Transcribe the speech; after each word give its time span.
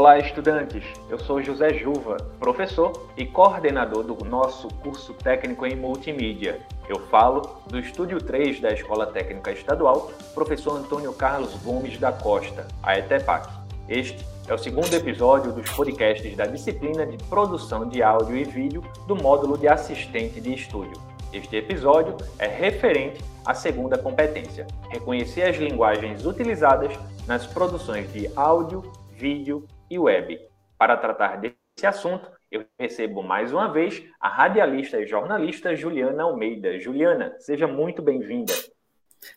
Olá, 0.00 0.16
estudantes! 0.16 0.84
Eu 1.10 1.18
sou 1.18 1.42
José 1.42 1.74
Juva, 1.74 2.18
professor 2.38 3.10
e 3.16 3.26
coordenador 3.26 4.04
do 4.04 4.24
nosso 4.24 4.68
curso 4.74 5.12
técnico 5.12 5.66
em 5.66 5.74
multimídia. 5.74 6.60
Eu 6.88 7.00
falo 7.08 7.42
do 7.66 7.80
Estúdio 7.80 8.22
3 8.22 8.60
da 8.60 8.72
Escola 8.72 9.08
Técnica 9.08 9.50
Estadual, 9.50 10.12
professor 10.34 10.76
Antônio 10.76 11.12
Carlos 11.12 11.52
Gomes 11.64 11.98
da 11.98 12.12
Costa, 12.12 12.68
a 12.80 12.96
ETEPAC. 12.96 13.48
Este 13.88 14.24
é 14.46 14.54
o 14.54 14.56
segundo 14.56 14.94
episódio 14.94 15.52
dos 15.52 15.68
podcasts 15.70 16.36
da 16.36 16.46
disciplina 16.46 17.04
de 17.04 17.16
produção 17.24 17.88
de 17.88 18.00
áudio 18.00 18.36
e 18.36 18.44
vídeo 18.44 18.84
do 19.08 19.16
módulo 19.16 19.58
de 19.58 19.66
assistente 19.66 20.40
de 20.40 20.54
estúdio. 20.54 21.02
Este 21.32 21.56
episódio 21.56 22.16
é 22.38 22.46
referente 22.46 23.20
à 23.44 23.52
segunda 23.52 23.98
competência: 23.98 24.64
reconhecer 24.90 25.42
as 25.42 25.56
linguagens 25.56 26.24
utilizadas 26.24 26.96
nas 27.26 27.48
produções 27.48 28.12
de 28.12 28.30
áudio, 28.36 28.92
vídeo 29.10 29.66
e 29.90 29.98
web. 29.98 30.38
Para 30.76 30.96
tratar 30.96 31.36
desse 31.36 31.86
assunto, 31.86 32.30
eu 32.50 32.64
recebo 32.78 33.22
mais 33.22 33.52
uma 33.52 33.72
vez 33.72 34.02
a 34.20 34.28
radialista 34.28 35.00
e 35.00 35.06
jornalista 35.06 35.74
Juliana 35.74 36.22
Almeida. 36.22 36.78
Juliana, 36.78 37.34
seja 37.38 37.66
muito 37.66 38.00
bem-vinda. 38.00 38.52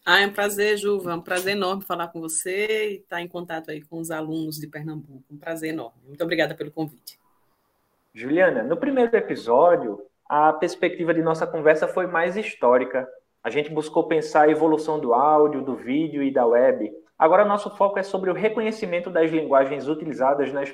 Ah, 0.06 0.20
é 0.22 0.28
um 0.28 0.32
prazer, 0.32 0.78
Juva, 0.78 1.12
é 1.12 1.16
um 1.16 1.22
prazer 1.22 1.56
enorme 1.56 1.84
falar 1.84 2.08
com 2.08 2.22
você 2.22 2.92
e 2.92 2.96
estar 2.98 3.22
em 3.22 3.28
contato 3.28 3.72
aí 3.72 3.82
com 3.82 4.00
os 4.00 4.12
alunos 4.12 4.58
de 4.58 4.68
Pernambuco. 4.68 5.24
Um 5.30 5.38
prazer 5.38 5.72
enorme. 5.72 5.98
Muito 6.08 6.24
obrigada 6.24 6.56
pelo 6.56 6.72
convite. 6.72 7.20
Juliana, 8.14 8.64
no 8.64 8.78
primeiro 8.78 9.16
episódio, 9.16 10.06
a 10.28 10.54
perspectiva 10.54 11.14
de 11.14 11.22
nossa 11.22 11.48
conversa 11.48 11.88
foi 11.88 12.08
mais 12.08 12.38
histórica. 12.38 13.08
A 13.44 13.50
gente 13.50 13.70
buscou 13.72 14.08
pensar 14.08 14.44
a 14.44 14.52
evolução 14.52 15.00
do 15.00 15.14
áudio, 15.14 15.62
do 15.62 15.76
vídeo 15.76 16.22
e 16.22 16.32
da 16.32 16.46
web, 16.46 16.92
Agora, 17.22 17.46
nosso 17.46 17.70
foco 17.70 18.00
é 18.00 18.04
sobre 18.04 18.32
o 18.32 18.34
reconhecimento 18.34 19.12
das 19.12 19.30
linguagens 19.30 19.88
utilizadas 19.88 20.52
nas 20.52 20.74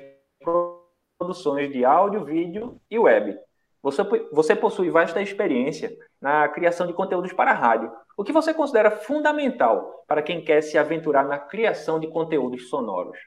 produções 1.19 1.69
de 1.73 1.83
áudio, 1.83 2.23
vídeo 2.23 2.79
e 2.89 2.97
web. 2.97 3.37
Você, 3.83 4.01
você 4.31 4.55
possui 4.55 4.89
vasta 4.89 5.21
experiência 5.21 5.91
na 6.21 6.47
criação 6.47 6.87
de 6.87 6.93
conteúdos 6.93 7.33
para 7.33 7.51
rádio. 7.51 7.91
O 8.15 8.23
que 8.23 8.31
você 8.31 8.53
considera 8.53 8.89
fundamental 8.89 10.05
para 10.07 10.21
quem 10.21 10.41
quer 10.41 10.61
se 10.61 10.77
aventurar 10.77 11.27
na 11.27 11.37
criação 11.37 11.99
de 11.99 12.07
conteúdos 12.07 12.69
sonoros? 12.69 13.17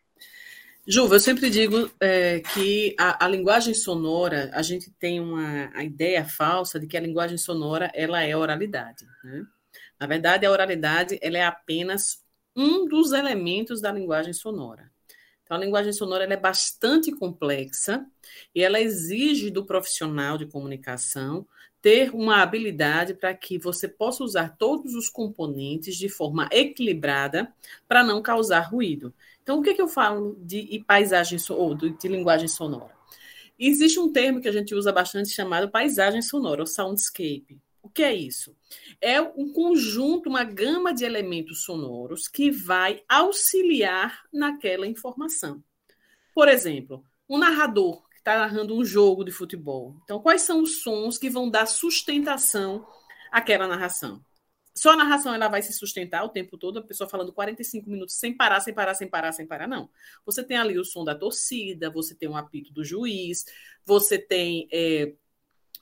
Juva, 0.86 1.16
eu 1.16 1.20
sempre 1.20 1.50
digo 1.50 1.90
é, 2.00 2.40
que 2.40 2.96
a, 2.98 3.26
a, 3.26 3.28
linguagem 3.28 3.74
sonora, 3.74 4.50
a 4.54 4.62
gente 4.62 4.90
tem 4.92 5.20
uma 5.20 5.70
ideia 5.82 6.24
falsa 6.24 6.80
de 6.80 6.86
que 6.86 6.96
a 6.96 7.00
linguagem 7.00 7.36
sonora 7.36 7.90
ela 7.92 8.22
é 8.22 8.34
oralidade. 8.34 9.04
Né? 9.22 9.44
Na 10.00 10.06
verdade, 10.06 10.46
a 10.46 10.50
oralidade 10.50 11.18
ela 11.20 11.36
é 11.36 11.44
apenas 11.44 12.24
um 12.54 12.86
dos 12.86 13.12
elementos 13.12 13.80
da 13.80 13.92
linguagem 13.92 14.32
sonora. 14.32 14.90
Então, 15.42 15.56
a 15.56 15.60
linguagem 15.60 15.92
sonora 15.92 16.24
é 16.24 16.36
bastante 16.36 17.10
complexa 17.10 18.06
e 18.54 18.62
ela 18.62 18.80
exige 18.80 19.50
do 19.50 19.66
profissional 19.66 20.38
de 20.38 20.46
comunicação 20.46 21.46
ter 21.82 22.14
uma 22.14 22.42
habilidade 22.42 23.14
para 23.14 23.34
que 23.34 23.58
você 23.58 23.88
possa 23.88 24.22
usar 24.22 24.56
todos 24.56 24.94
os 24.94 25.08
componentes 25.08 25.96
de 25.96 26.08
forma 26.08 26.48
equilibrada 26.52 27.52
para 27.88 28.04
não 28.04 28.22
causar 28.22 28.60
ruído. 28.60 29.12
Então, 29.42 29.58
o 29.58 29.62
que, 29.62 29.70
é 29.70 29.74
que 29.74 29.82
eu 29.82 29.88
falo 29.88 30.36
de 30.40 30.84
paisagem 30.86 31.38
ou 31.50 31.74
de 31.74 32.08
linguagem 32.08 32.46
sonora? 32.46 32.94
Existe 33.58 33.98
um 33.98 34.12
termo 34.12 34.40
que 34.40 34.48
a 34.48 34.52
gente 34.52 34.74
usa 34.74 34.92
bastante 34.92 35.30
chamado 35.30 35.70
paisagem 35.70 36.22
sonora, 36.22 36.62
ou 36.62 36.66
soundscape. 36.66 37.58
O 37.82 37.88
que 37.88 38.02
é 38.02 38.14
isso? 38.14 38.56
É 39.00 39.20
um 39.20 39.52
conjunto, 39.52 40.28
uma 40.28 40.44
gama 40.44 40.92
de 40.92 41.04
elementos 41.04 41.64
sonoros 41.64 42.28
que 42.28 42.50
vai 42.50 43.02
auxiliar 43.08 44.22
naquela 44.32 44.86
informação. 44.86 45.62
Por 46.34 46.48
exemplo, 46.48 47.04
um 47.28 47.38
narrador 47.38 48.06
que 48.10 48.18
está 48.18 48.38
narrando 48.38 48.76
um 48.76 48.84
jogo 48.84 49.24
de 49.24 49.30
futebol. 49.30 49.96
Então, 50.04 50.20
quais 50.20 50.42
são 50.42 50.62
os 50.62 50.82
sons 50.82 51.16
que 51.16 51.30
vão 51.30 51.48
dar 51.48 51.66
sustentação 51.66 52.86
àquela 53.32 53.66
narração? 53.66 54.22
Só 54.74 54.90
a 54.90 54.96
narração 54.96 55.34
ela 55.34 55.48
vai 55.48 55.62
se 55.62 55.72
sustentar 55.72 56.24
o 56.24 56.28
tempo 56.28 56.56
todo, 56.56 56.78
a 56.78 56.82
pessoa 56.82 57.08
falando 57.08 57.32
45 57.32 57.90
minutos 57.90 58.14
sem 58.14 58.36
parar, 58.36 58.60
sem 58.60 58.72
parar, 58.72 58.94
sem 58.94 59.08
parar, 59.08 59.32
sem 59.32 59.46
parar, 59.46 59.66
não. 59.66 59.90
Você 60.24 60.44
tem 60.44 60.56
ali 60.56 60.78
o 60.78 60.84
som 60.84 61.04
da 61.04 61.14
torcida, 61.14 61.90
você 61.90 62.14
tem 62.14 62.28
o 62.28 62.36
apito 62.36 62.72
do 62.72 62.84
juiz, 62.84 63.44
você 63.84 64.18
tem 64.18 64.68
é, 64.72 65.12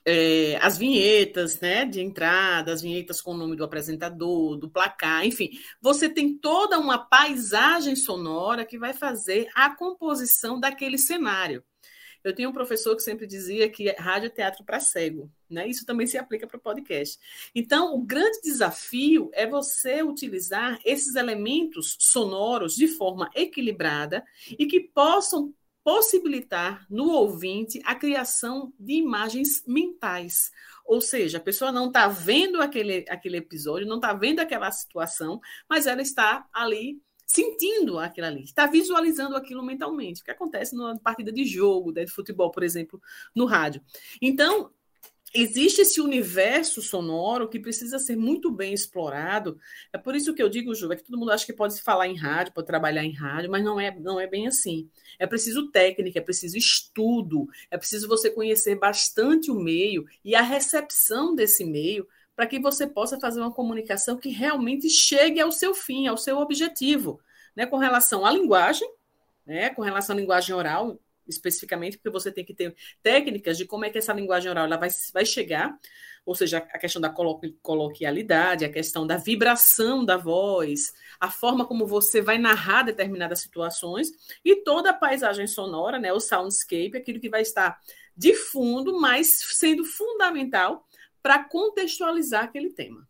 é, 0.09 0.57
as 0.59 0.75
vinhetas 0.75 1.59
né, 1.59 1.85
de 1.85 2.01
entrada, 2.01 2.73
as 2.73 2.81
vinhetas 2.81 3.21
com 3.21 3.31
o 3.31 3.37
nome 3.37 3.55
do 3.55 3.63
apresentador, 3.63 4.57
do 4.57 4.67
placar, 4.67 5.23
enfim, 5.23 5.51
você 5.79 6.09
tem 6.09 6.35
toda 6.35 6.79
uma 6.79 6.97
paisagem 6.97 7.95
sonora 7.95 8.65
que 8.65 8.79
vai 8.79 8.91
fazer 8.91 9.47
a 9.53 9.69
composição 9.75 10.59
daquele 10.59 10.97
cenário. 10.97 11.63
Eu 12.23 12.33
tinha 12.35 12.49
um 12.49 12.53
professor 12.53 12.95
que 12.95 13.01
sempre 13.01 13.25
dizia 13.25 13.69
que 13.69 13.89
rádio 13.91 14.27
é 14.27 14.29
teatro 14.29 14.65
para 14.65 14.79
cego, 14.79 15.31
né? 15.49 15.67
Isso 15.67 15.85
também 15.85 16.05
se 16.05 16.17
aplica 16.17 16.45
para 16.45 16.57
o 16.57 16.61
podcast. 16.61 17.17
Então, 17.55 17.95
o 17.95 18.01
grande 18.01 18.41
desafio 18.41 19.29
é 19.31 19.47
você 19.47 20.03
utilizar 20.03 20.79
esses 20.83 21.15
elementos 21.15 21.95
sonoros 21.97 22.75
de 22.75 22.89
forma 22.89 23.29
equilibrada 23.33 24.21
e 24.57 24.65
que 24.65 24.81
possam 24.81 25.53
possibilitar 25.83 26.85
no 26.89 27.09
ouvinte 27.09 27.81
a 27.85 27.95
criação 27.95 28.73
de 28.79 28.93
imagens 28.93 29.63
mentais. 29.65 30.51
Ou 30.85 31.01
seja, 31.01 31.37
a 31.37 31.41
pessoa 31.41 31.71
não 31.71 31.87
está 31.87 32.07
vendo 32.07 32.61
aquele, 32.61 33.05
aquele 33.09 33.37
episódio, 33.37 33.87
não 33.87 33.97
está 33.97 34.13
vendo 34.13 34.39
aquela 34.39 34.71
situação, 34.71 35.39
mas 35.69 35.85
ela 35.85 36.01
está 36.01 36.47
ali 36.53 37.01
sentindo 37.25 37.99
aquilo 37.99 38.25
ali, 38.25 38.43
está 38.43 38.65
visualizando 38.65 39.35
aquilo 39.35 39.63
mentalmente, 39.63 40.21
o 40.21 40.25
que 40.25 40.31
acontece 40.31 40.75
numa 40.75 40.97
partida 40.97 41.31
de 41.31 41.45
jogo, 41.45 41.91
né, 41.91 42.03
de 42.03 42.11
futebol, 42.11 42.49
por 42.49 42.63
exemplo, 42.63 42.99
no 43.35 43.45
rádio. 43.45 43.83
Então, 44.19 44.71
existe 45.33 45.81
esse 45.81 46.01
universo 46.01 46.81
sonoro 46.81 47.47
que 47.47 47.59
precisa 47.59 47.99
ser 47.99 48.15
muito 48.15 48.51
bem 48.51 48.73
explorado. 48.73 49.59
É 49.93 49.97
por 49.97 50.15
isso 50.15 50.33
que 50.33 50.41
eu 50.41 50.49
digo, 50.49 50.73
Ju, 50.73 50.91
é 50.91 50.95
que 50.95 51.03
todo 51.03 51.17
mundo 51.17 51.31
acha 51.31 51.45
que 51.45 51.53
pode 51.53 51.81
falar 51.81 52.07
em 52.07 52.15
rádio, 52.15 52.53
pode 52.53 52.67
trabalhar 52.67 53.03
em 53.03 53.13
rádio, 53.13 53.49
mas 53.49 53.63
não 53.63 53.79
é, 53.79 53.97
não 53.99 54.19
é 54.19 54.27
bem 54.27 54.47
assim. 54.47 54.89
É 55.17 55.27
preciso 55.27 55.71
técnica, 55.71 56.19
é 56.19 56.21
preciso 56.21 56.57
estudo, 56.57 57.47
é 57.69 57.77
preciso 57.77 58.07
você 58.07 58.29
conhecer 58.29 58.75
bastante 58.75 59.51
o 59.51 59.55
meio 59.55 60.05
e 60.23 60.35
a 60.35 60.41
recepção 60.41 61.35
desse 61.35 61.63
meio 61.63 62.07
para 62.35 62.47
que 62.47 62.57
você 62.57 62.87
possa 62.87 63.19
fazer 63.19 63.41
uma 63.41 63.51
comunicação 63.51 64.15
que 64.15 64.29
realmente 64.29 64.89
chegue 64.89 65.41
ao 65.41 65.51
seu 65.51 65.73
fim, 65.73 66.07
ao 66.07 66.15
seu 66.15 66.37
objetivo, 66.37 67.19
né, 67.53 67.65
com 67.65 67.75
relação 67.77 68.25
à 68.25 68.31
linguagem, 68.31 68.89
né, 69.45 69.69
com 69.71 69.81
relação 69.81 70.15
à 70.15 70.19
linguagem 70.19 70.55
oral, 70.55 70.97
especificamente, 71.29 71.97
porque 71.97 72.09
você 72.09 72.31
tem 72.31 72.43
que 72.43 72.53
ter 72.53 72.75
técnicas 73.01 73.57
de 73.57 73.65
como 73.65 73.85
é 73.85 73.89
que 73.89 73.97
essa 73.97 74.13
linguagem 74.13 74.49
oral 74.49 74.65
ela 74.65 74.77
vai, 74.77 74.89
vai 75.13 75.25
chegar, 75.25 75.77
ou 76.25 76.35
seja, 76.35 76.57
a 76.57 76.77
questão 76.77 77.01
da 77.01 77.13
coloquialidade, 77.61 78.65
a 78.65 78.71
questão 78.71 79.07
da 79.07 79.17
vibração 79.17 80.05
da 80.05 80.17
voz, 80.17 80.93
a 81.19 81.31
forma 81.31 81.65
como 81.65 81.87
você 81.87 82.21
vai 82.21 82.37
narrar 82.37 82.83
determinadas 82.83 83.41
situações 83.41 84.09
e 84.43 84.57
toda 84.57 84.91
a 84.91 84.93
paisagem 84.93 85.47
sonora, 85.47 85.97
né, 85.97 86.13
o 86.13 86.19
soundscape, 86.19 86.97
aquilo 86.97 87.19
que 87.19 87.29
vai 87.29 87.41
estar 87.41 87.79
de 88.15 88.35
fundo, 88.35 88.99
mas 88.99 89.39
sendo 89.55 89.83
fundamental 89.83 90.85
para 91.21 91.43
contextualizar 91.43 92.43
aquele 92.43 92.69
tema. 92.69 93.08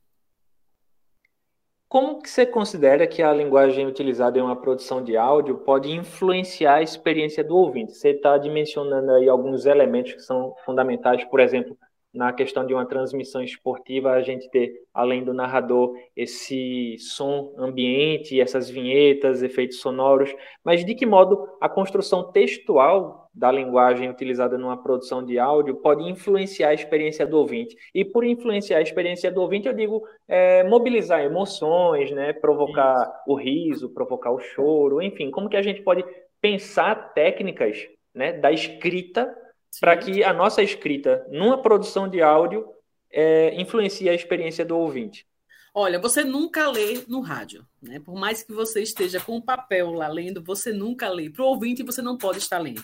Como 1.90 2.22
que 2.22 2.30
você 2.30 2.46
considera 2.46 3.08
que 3.08 3.24
a 3.24 3.34
linguagem 3.34 3.88
utilizada 3.88 4.38
em 4.38 4.44
uma 4.44 4.56
produção 4.56 5.04
de 5.04 5.18
áudio 5.18 5.58
pode 5.58 5.92
influenciar 5.92 6.76
a 6.76 6.82
experiência 6.84 7.44
do 7.44 7.58
ouvinte? 7.58 7.94
Você 7.94 8.12
está 8.12 8.38
dimensionando 8.38 9.12
aí 9.12 9.28
alguns 9.28 9.66
elementos 9.66 10.14
que 10.14 10.22
são 10.22 10.54
fundamentais, 10.64 11.26
por 11.26 11.40
exemplo, 11.40 11.76
na 12.14 12.34
questão 12.34 12.66
de 12.66 12.74
uma 12.74 12.86
transmissão 12.86 13.44
esportiva, 13.44 14.12
a 14.12 14.22
gente 14.22 14.50
ter, 14.50 14.74
além 14.94 15.24
do 15.24 15.34
narrador, 15.34 15.94
esse 16.16 16.96
som 16.98 17.54
ambiente, 17.58 18.40
essas 18.40 18.70
vinhetas, 18.70 19.44
efeitos 19.44 19.80
sonoros, 19.80 20.34
mas 20.64 20.84
de 20.84 20.96
que 20.96 21.06
modo 21.06 21.48
a 21.62 21.70
construção 21.70 22.32
textual 22.32 23.30
da 23.34 23.52
linguagem 23.52 24.10
utilizada 24.10 24.58
numa 24.58 24.82
produção 24.82 25.24
de 25.24 25.38
áudio 25.38 25.76
pode 25.76 26.04
influenciar 26.04 26.70
a 26.70 26.74
experiência 26.74 27.28
do 27.28 27.38
ouvinte? 27.38 27.76
E 27.94 28.04
por 28.04 28.24
influenciar 28.24 28.80
a 28.80 28.82
experiência 28.82 29.32
do 29.32 29.42
ouvinte, 29.42 29.68
eu 29.68 29.74
digo 29.74 30.02
é, 30.28 30.64
mobilizar 30.64 31.22
emoções, 31.22 32.12
né, 32.12 32.34
provocar 32.34 33.02
Isso. 33.02 33.12
o 33.28 33.36
riso, 33.36 33.94
provocar 33.94 34.32
o 34.32 34.40
choro, 34.40 35.02
enfim, 35.02 35.30
como 35.30 35.50
que 35.50 35.58
a 35.58 35.62
gente 35.62 35.84
pode 35.84 36.04
pensar 36.42 37.14
técnicas 37.14 37.88
né, 38.16 38.34
da 38.34 38.52
escrita 38.52 39.32
para 39.80 39.98
que 39.98 40.24
a 40.24 40.34
nossa 40.34 40.62
escrita 40.62 41.26
numa 41.30 41.62
produção 41.62 42.08
de 42.08 42.22
áudio 42.22 42.68
é, 43.12 43.54
influencie 43.60 44.10
a 44.10 44.14
experiência 44.14 44.66
do 44.66 44.78
ouvinte. 44.78 45.28
Olha, 45.74 46.00
você 46.00 46.24
nunca 46.24 46.70
lê 46.70 47.04
no 47.08 47.22
rádio, 47.22 47.66
né? 47.82 48.00
Por 48.00 48.16
mais 48.16 48.44
que 48.44 48.52
você 48.52 48.82
esteja 48.82 49.20
com 49.20 49.38
o 49.38 49.42
papel 49.42 49.92
lá 49.92 50.08
lendo, 50.08 50.44
você 50.44 50.74
nunca 50.74 51.08
lê. 51.10 51.30
Para 51.30 51.44
o 51.44 51.48
ouvinte, 51.48 51.84
você 51.84 52.02
não 52.02 52.18
pode 52.18 52.40
estar 52.40 52.58
lendo. 52.58 52.84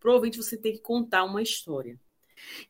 Para 0.00 0.10
o 0.10 0.14
ouvinte, 0.14 0.38
você 0.38 0.56
tem 0.56 0.72
que 0.72 0.80
contar 0.80 1.24
uma 1.24 1.42
história. 1.42 1.98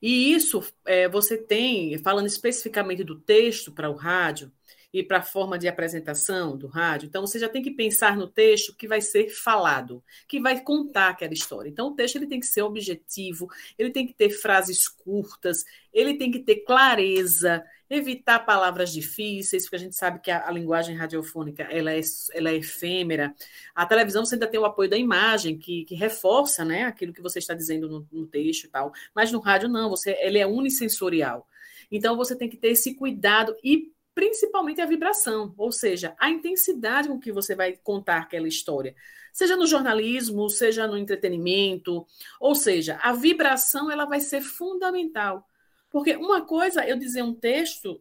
E 0.01 0.33
isso 0.33 0.63
é, 0.85 1.09
você 1.09 1.39
tem, 1.39 1.97
falando 1.99 2.27
especificamente 2.27 3.05
do 3.05 3.19
texto 3.19 3.73
para 3.73 3.89
o 3.89 3.95
rádio, 3.95 4.53
e 4.93 5.03
para 5.03 5.19
a 5.19 5.23
forma 5.23 5.59
de 5.59 5.67
apresentação 5.67 6.57
do 6.57 6.67
rádio. 6.67 7.07
Então, 7.07 7.27
você 7.27 7.39
já 7.39 7.49
tem 7.49 7.63
que 7.63 7.71
pensar 7.71 8.17
no 8.17 8.27
texto 8.27 8.77
que 8.77 8.87
vai 8.87 9.01
ser 9.01 9.31
falado, 9.31 10.03
que 10.29 10.39
vai 10.39 10.61
contar 10.61 11.11
aquela 11.11 11.33
história. 11.33 11.69
Então, 11.69 11.89
o 11.89 11.95
texto 11.95 12.17
ele 12.17 12.27
tem 12.27 12.39
que 12.39 12.47
ser 12.47 12.63
objetivo, 12.63 13.49
ele 13.79 13.91
tem 13.91 14.07
que 14.07 14.13
ter 14.13 14.31
frases 14.31 14.87
curtas, 14.89 15.65
ele 15.93 16.19
tem 16.19 16.31
que 16.31 16.41
ter 16.41 16.57
clareza, 16.57 17.65
evitar 17.89 18.41
palavras 18.41 18.93
difíceis, 18.93 19.65
porque 19.65 19.77
a 19.77 19.79
gente 19.79 19.97
sabe 19.97 20.19
que 20.21 20.31
a, 20.31 20.49
a 20.49 20.51
linguagem 20.51 20.97
radiofônica 20.97 21.63
ela 21.65 21.93
é, 21.93 22.01
ela 22.33 22.51
é 22.51 22.57
efêmera. 22.57 23.35
A 23.75 23.87
televisão 23.87 24.25
você 24.25 24.35
ainda 24.35 24.47
tem 24.47 24.61
o 24.61 24.65
apoio 24.65 24.89
da 24.89 24.97
imagem, 24.97 25.59
que, 25.59 25.85
que 25.85 25.95
reforça 25.95 26.65
né, 26.65 26.85
aquilo 26.85 27.13
que 27.13 27.23
você 27.23 27.39
está 27.39 27.55
dizendo 27.55 27.89
no, 27.89 28.07
no 28.11 28.27
texto 28.27 28.65
e 28.65 28.69
tal. 28.69 28.93
Mas 29.15 29.33
no 29.33 29.41
rádio, 29.41 29.69
não, 29.69 29.91
você, 29.91 30.17
ele 30.21 30.39
é 30.39 30.47
unissensorial. 30.47 31.47
Então, 31.91 32.17
você 32.17 32.35
tem 32.35 32.49
que 32.49 32.57
ter 32.57 32.69
esse 32.69 32.95
cuidado 32.95 33.55
e 33.63 33.93
principalmente 34.15 34.81
a 34.81 34.87
vibração, 34.87 35.55
ou 35.57 35.73
seja, 35.73 36.15
a 36.19 36.31
intensidade 36.31 37.09
com 37.09 37.19
que 37.19 37.33
você 37.33 37.55
vai 37.55 37.73
contar 37.73 38.19
aquela 38.19 38.49
história, 38.49 38.95
seja 39.33 39.57
no 39.57 39.67
jornalismo, 39.67 40.49
seja 40.51 40.87
no 40.87 40.99
entretenimento, 40.99 42.07
ou 42.41 42.55
seja, 42.55 42.99
a 43.03 43.13
vibração 43.13 43.91
ela 43.91 44.05
vai 44.05 44.21
ser 44.21 44.43
fundamental. 44.43 45.47
Porque 45.91 46.17
uma 46.17 46.43
coisa 46.43 46.83
é 46.85 46.93
eu 46.93 46.99
dizer 46.99 47.23
um 47.23 47.35
texto 47.35 48.01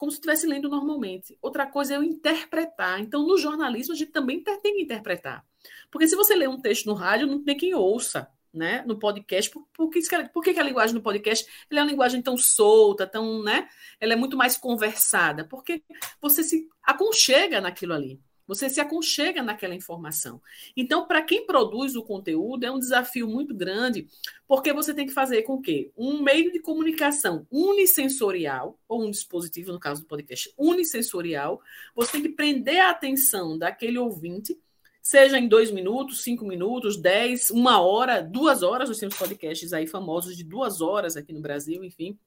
como 0.00 0.10
se 0.10 0.16
estivesse 0.16 0.46
lendo 0.46 0.66
normalmente, 0.66 1.36
outra 1.42 1.66
coisa 1.66 1.92
é 1.92 1.96
eu 1.98 2.02
interpretar. 2.02 2.98
Então, 3.00 3.22
no 3.22 3.36
jornalismo, 3.36 3.92
a 3.92 3.96
gente 3.96 4.10
também 4.10 4.42
tem 4.42 4.58
que 4.58 4.80
interpretar. 4.80 5.44
Porque 5.90 6.08
se 6.08 6.16
você 6.16 6.34
lê 6.34 6.48
um 6.48 6.58
texto 6.58 6.86
no 6.86 6.94
rádio, 6.94 7.26
não 7.26 7.44
tem 7.44 7.54
quem 7.54 7.74
ouça 7.74 8.26
né, 8.52 8.82
no 8.86 8.98
podcast. 8.98 9.50
Por, 9.50 9.66
por, 9.72 9.90
que, 9.90 10.00
por 10.32 10.42
que 10.42 10.58
a 10.58 10.62
linguagem 10.62 10.94
no 10.94 11.02
podcast 11.02 11.46
é 11.70 11.74
uma 11.74 11.84
linguagem 11.84 12.20
tão 12.22 12.36
solta, 12.36 13.06
tão, 13.06 13.42
né? 13.42 13.68
Ela 14.00 14.14
é 14.14 14.16
muito 14.16 14.36
mais 14.36 14.56
conversada, 14.56 15.44
porque 15.44 15.82
você 16.20 16.42
se 16.42 16.68
aconchega 16.82 17.60
naquilo 17.60 17.94
ali. 17.94 18.20
Você 18.50 18.68
se 18.68 18.80
aconchega 18.80 19.44
naquela 19.44 19.76
informação. 19.76 20.42
Então, 20.76 21.06
para 21.06 21.22
quem 21.22 21.46
produz 21.46 21.94
o 21.94 22.02
conteúdo, 22.02 22.64
é 22.64 22.70
um 22.70 22.80
desafio 22.80 23.28
muito 23.28 23.54
grande, 23.54 24.08
porque 24.44 24.72
você 24.72 24.92
tem 24.92 25.06
que 25.06 25.12
fazer 25.12 25.42
com 25.42 25.62
que 25.62 25.92
um 25.96 26.20
meio 26.20 26.50
de 26.50 26.58
comunicação 26.58 27.46
unissensorial, 27.48 28.76
ou 28.88 29.04
um 29.04 29.10
dispositivo, 29.12 29.70
no 29.70 29.78
caso 29.78 30.02
do 30.02 30.08
podcast, 30.08 30.52
unissensorial, 30.58 31.62
você 31.94 32.10
tem 32.10 32.22
que 32.22 32.30
prender 32.30 32.80
a 32.80 32.90
atenção 32.90 33.56
daquele 33.56 34.00
ouvinte 34.00 34.58
seja 35.02 35.38
em 35.38 35.48
dois 35.48 35.70
minutos, 35.70 36.22
cinco 36.22 36.44
minutos, 36.44 36.96
dez, 36.96 37.50
uma 37.50 37.80
hora, 37.80 38.20
duas 38.20 38.62
horas. 38.62 38.88
Nós 38.88 38.98
temos 38.98 39.16
podcasts 39.16 39.72
aí 39.72 39.86
famosos 39.86 40.36
de 40.36 40.44
duas 40.44 40.80
horas 40.80 41.16
aqui 41.16 41.32
no 41.32 41.40
Brasil, 41.40 41.82
enfim. 41.84 42.18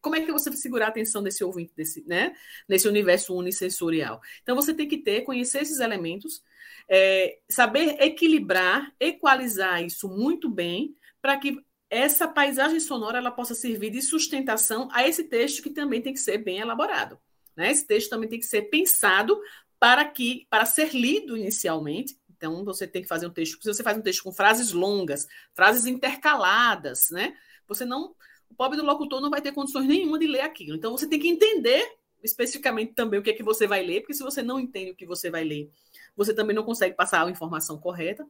Como 0.00 0.16
é 0.16 0.20
que 0.20 0.32
você 0.32 0.48
vai 0.48 0.58
segurar 0.58 0.86
a 0.86 0.88
atenção 0.88 1.22
desse 1.22 1.44
ouvinte, 1.44 1.72
desse, 1.76 2.02
né, 2.06 2.34
nesse 2.68 2.88
universo 2.88 3.34
unissensorial? 3.34 4.20
Então, 4.42 4.56
você 4.56 4.72
tem 4.72 4.88
que 4.88 4.96
ter, 4.96 5.22
conhecer 5.22 5.60
esses 5.60 5.78
elementos, 5.78 6.42
é, 6.88 7.38
saber 7.48 8.00
equilibrar, 8.00 8.92
equalizar 8.98 9.84
isso 9.84 10.08
muito 10.08 10.48
bem, 10.48 10.96
para 11.20 11.36
que 11.36 11.58
essa 11.90 12.26
paisagem 12.26 12.80
sonora 12.80 13.18
ela 13.18 13.30
possa 13.30 13.54
servir 13.54 13.90
de 13.90 14.00
sustentação 14.00 14.88
a 14.92 15.06
esse 15.06 15.24
texto 15.24 15.62
que 15.62 15.70
também 15.70 16.00
tem 16.00 16.12
que 16.12 16.20
ser 16.20 16.38
bem 16.38 16.60
elaborado. 16.60 17.18
Né? 17.56 17.70
Esse 17.70 17.86
texto 17.86 18.08
também 18.08 18.28
tem 18.28 18.38
que 18.38 18.46
ser 18.46 18.62
pensado 18.62 19.38
para 19.80 20.04
que 20.04 20.46
para 20.50 20.66
ser 20.66 20.94
lido 20.94 21.36
inicialmente. 21.36 22.16
Então 22.28 22.64
você 22.64 22.86
tem 22.86 23.02
que 23.02 23.08
fazer 23.08 23.26
um 23.26 23.30
texto. 23.30 23.60
Se 23.60 23.72
você 23.72 23.82
faz 23.82 23.96
um 23.96 24.02
texto 24.02 24.22
com 24.22 24.32
frases 24.32 24.72
longas, 24.72 25.26
frases 25.54 25.86
intercaladas, 25.86 27.10
né? 27.10 27.34
Você 27.66 27.84
não 27.84 28.14
o 28.50 28.54
pobre 28.54 28.76
do 28.76 28.84
locutor 28.84 29.20
não 29.20 29.30
vai 29.30 29.40
ter 29.40 29.52
condições 29.52 29.86
nenhuma 29.86 30.18
de 30.18 30.26
ler 30.26 30.42
aquilo. 30.42 30.76
Então 30.76 30.92
você 30.92 31.08
tem 31.08 31.18
que 31.18 31.28
entender 31.28 31.96
especificamente 32.22 32.92
também 32.92 33.18
o 33.18 33.22
que 33.22 33.30
é 33.30 33.32
que 33.32 33.42
você 33.42 33.66
vai 33.66 33.82
ler, 33.82 34.00
porque 34.00 34.12
se 34.12 34.22
você 34.22 34.42
não 34.42 34.60
entende 34.60 34.90
o 34.90 34.94
que 34.94 35.06
você 35.06 35.30
vai 35.30 35.42
ler, 35.42 35.70
você 36.14 36.34
também 36.34 36.54
não 36.54 36.62
consegue 36.62 36.94
passar 36.94 37.26
a 37.26 37.30
informação 37.30 37.78
correta, 37.78 38.26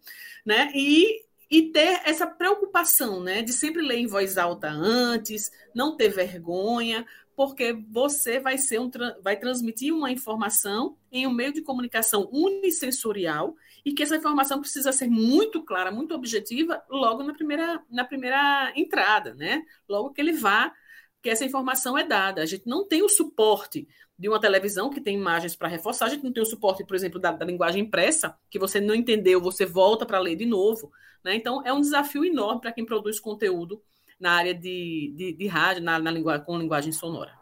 né? 0.46 0.70
E 0.74 1.24
e 1.50 1.62
ter 1.72 2.00
essa 2.04 2.28
preocupação, 2.28 3.20
né, 3.20 3.42
de 3.42 3.52
sempre 3.52 3.82
ler 3.82 3.98
em 3.98 4.06
voz 4.06 4.38
alta 4.38 4.68
antes, 4.68 5.50
não 5.74 5.96
ter 5.96 6.08
vergonha, 6.08 7.04
porque 7.40 7.72
você 7.88 8.38
vai 8.38 8.58
ser 8.58 8.78
um 8.78 8.90
vai 9.22 9.34
transmitir 9.34 9.94
uma 9.94 10.12
informação 10.12 10.98
em 11.10 11.26
um 11.26 11.32
meio 11.32 11.54
de 11.54 11.62
comunicação 11.62 12.28
unissensorial 12.30 13.56
e 13.82 13.94
que 13.94 14.02
essa 14.02 14.16
informação 14.16 14.60
precisa 14.60 14.92
ser 14.92 15.08
muito 15.08 15.64
clara, 15.64 15.90
muito 15.90 16.14
objetiva 16.14 16.84
logo 16.90 17.22
na 17.22 17.32
primeira 17.32 17.82
na 17.90 18.04
primeira 18.04 18.70
entrada, 18.76 19.32
né? 19.32 19.62
Logo 19.88 20.10
que 20.10 20.20
ele 20.20 20.34
vá 20.34 20.70
que 21.22 21.30
essa 21.30 21.42
informação 21.42 21.96
é 21.96 22.04
dada. 22.04 22.42
A 22.42 22.46
gente 22.46 22.66
não 22.66 22.86
tem 22.86 23.02
o 23.02 23.08
suporte 23.08 23.88
de 24.18 24.28
uma 24.28 24.38
televisão 24.38 24.90
que 24.90 25.00
tem 25.00 25.16
imagens 25.16 25.56
para 25.56 25.66
reforçar, 25.66 26.04
a 26.04 26.10
gente 26.10 26.24
não 26.24 26.34
tem 26.34 26.42
o 26.42 26.46
suporte, 26.46 26.84
por 26.84 26.94
exemplo, 26.94 27.18
da, 27.18 27.32
da 27.32 27.46
linguagem 27.46 27.84
impressa, 27.84 28.36
que 28.50 28.58
você 28.58 28.82
não 28.82 28.94
entendeu, 28.94 29.40
você 29.40 29.64
volta 29.64 30.04
para 30.04 30.18
ler 30.18 30.36
de 30.36 30.44
novo. 30.44 30.92
Né? 31.24 31.36
Então, 31.36 31.62
é 31.64 31.72
um 31.72 31.80
desafio 31.80 32.22
enorme 32.22 32.60
para 32.60 32.72
quem 32.72 32.84
produz 32.84 33.18
conteúdo 33.18 33.82
na 34.20 34.32
área 34.32 34.54
de, 34.54 35.12
de, 35.16 35.32
de 35.32 35.46
rádio, 35.46 35.82
na, 35.82 35.98
na 35.98 36.10
linguagem, 36.10 36.44
com 36.44 36.58
linguagem 36.58 36.92
sonora. 36.92 37.32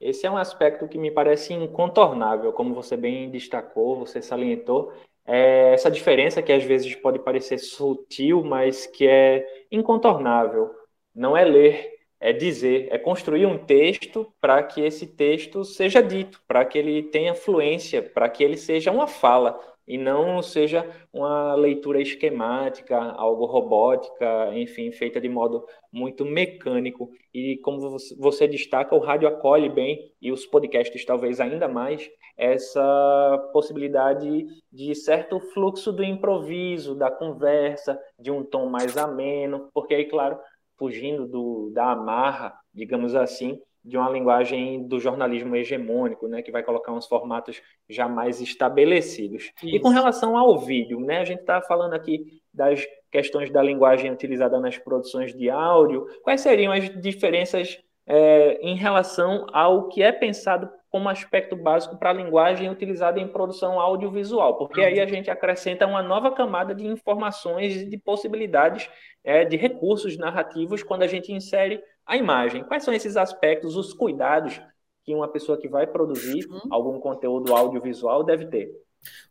Esse 0.00 0.26
é 0.26 0.30
um 0.30 0.36
aspecto 0.36 0.86
que 0.86 0.98
me 0.98 1.10
parece 1.10 1.54
incontornável, 1.54 2.52
como 2.52 2.74
você 2.74 2.96
bem 2.96 3.30
destacou, 3.30 3.98
você 3.98 4.20
salientou, 4.20 4.92
é 5.24 5.72
essa 5.72 5.90
diferença 5.90 6.42
que 6.42 6.52
às 6.52 6.62
vezes 6.62 6.94
pode 6.94 7.18
parecer 7.18 7.58
sutil, 7.58 8.44
mas 8.44 8.86
que 8.86 9.08
é 9.08 9.44
incontornável. 9.72 10.70
Não 11.14 11.36
é 11.36 11.44
ler, 11.44 11.96
é 12.20 12.32
dizer, 12.32 12.88
é 12.90 12.98
construir 12.98 13.46
um 13.46 13.58
texto 13.58 14.32
para 14.40 14.62
que 14.62 14.82
esse 14.82 15.06
texto 15.06 15.64
seja 15.64 16.02
dito, 16.02 16.40
para 16.46 16.64
que 16.64 16.78
ele 16.78 17.02
tenha 17.02 17.34
fluência, 17.34 18.02
para 18.02 18.28
que 18.28 18.44
ele 18.44 18.56
seja 18.56 18.92
uma 18.92 19.06
fala 19.06 19.58
e 19.86 19.96
não 19.96 20.42
seja 20.42 20.88
uma 21.12 21.54
leitura 21.54 22.00
esquemática, 22.00 22.96
algo 22.96 23.46
robótica, 23.46 24.50
enfim, 24.54 24.90
feita 24.90 25.20
de 25.20 25.28
modo 25.28 25.64
muito 25.92 26.24
mecânico. 26.24 27.10
E 27.32 27.58
como 27.58 27.96
você 28.18 28.48
destaca, 28.48 28.94
o 28.94 29.00
rádio 29.00 29.28
acolhe 29.28 29.68
bem, 29.68 30.12
e 30.20 30.32
os 30.32 30.44
podcasts 30.46 31.04
talvez 31.04 31.40
ainda 31.40 31.68
mais, 31.68 32.10
essa 32.36 33.50
possibilidade 33.52 34.46
de 34.72 34.94
certo 34.94 35.40
fluxo 35.40 35.92
do 35.92 36.02
improviso, 36.02 36.94
da 36.94 37.10
conversa, 37.10 37.98
de 38.18 38.30
um 38.30 38.42
tom 38.42 38.68
mais 38.68 38.96
ameno, 38.96 39.70
porque 39.72 39.94
aí, 39.94 40.04
claro, 40.04 40.38
fugindo 40.76 41.26
do, 41.26 41.70
da 41.72 41.92
amarra, 41.92 42.54
digamos 42.74 43.14
assim, 43.14 43.60
de 43.86 43.96
uma 43.96 44.10
linguagem 44.10 44.86
do 44.88 44.98
jornalismo 44.98 45.54
hegemônico, 45.54 46.26
né, 46.26 46.42
que 46.42 46.50
vai 46.50 46.62
colocar 46.64 46.92
uns 46.92 47.06
formatos 47.06 47.62
já 47.88 48.08
mais 48.08 48.40
estabelecidos. 48.40 49.52
Isso. 49.62 49.76
E 49.76 49.78
com 49.78 49.90
relação 49.90 50.36
ao 50.36 50.58
vídeo, 50.58 50.98
né, 50.98 51.18
a 51.18 51.24
gente 51.24 51.40
está 51.40 51.62
falando 51.62 51.94
aqui 51.94 52.42
das 52.52 52.84
questões 53.12 53.48
da 53.48 53.62
linguagem 53.62 54.10
utilizada 54.10 54.58
nas 54.58 54.76
produções 54.76 55.32
de 55.32 55.48
áudio. 55.48 56.04
Quais 56.24 56.40
seriam 56.40 56.72
as 56.72 56.90
diferenças 57.00 57.78
é, 58.08 58.58
em 58.60 58.74
relação 58.74 59.46
ao 59.52 59.88
que 59.88 60.02
é 60.02 60.10
pensado 60.10 60.68
como 60.90 61.08
aspecto 61.08 61.54
básico 61.54 61.96
para 61.96 62.10
a 62.10 62.14
linguagem 62.14 62.68
utilizada 62.68 63.20
em 63.20 63.28
produção 63.28 63.78
audiovisual? 63.78 64.56
Porque 64.58 64.80
aí 64.80 64.98
a 64.98 65.06
gente 65.06 65.30
acrescenta 65.30 65.86
uma 65.86 66.02
nova 66.02 66.32
camada 66.32 66.74
de 66.74 66.86
informações 66.86 67.76
e 67.76 67.88
de 67.88 67.98
possibilidades 67.98 68.90
é, 69.22 69.44
de 69.44 69.56
recursos 69.56 70.16
narrativos 70.16 70.82
quando 70.82 71.02
a 71.02 71.06
gente 71.06 71.32
insere 71.32 71.80
a 72.06 72.16
imagem. 72.16 72.64
Quais 72.64 72.84
são 72.84 72.94
esses 72.94 73.16
aspectos, 73.16 73.76
os 73.76 73.92
cuidados 73.92 74.60
que 75.04 75.14
uma 75.14 75.28
pessoa 75.28 75.58
que 75.58 75.68
vai 75.68 75.86
produzir 75.86 76.46
uhum. 76.48 76.60
algum 76.70 77.00
conteúdo 77.00 77.54
audiovisual 77.54 78.24
deve 78.24 78.46
ter? 78.46 78.70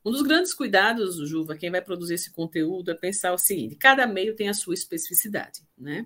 Um 0.04 0.12
dos 0.12 0.22
grandes 0.22 0.54
cuidados, 0.54 1.18
Juva, 1.28 1.58
quem 1.58 1.72
vai 1.72 1.82
produzir 1.82 2.14
esse 2.14 2.32
conteúdo 2.32 2.92
é 2.92 2.96
pensar 2.96 3.34
o 3.34 3.38
seguinte: 3.38 3.76
cada 3.76 4.06
meio 4.08 4.36
tem 4.36 4.48
a 4.48 4.54
sua 4.54 4.74
especificidade, 4.74 5.62
né? 5.78 6.06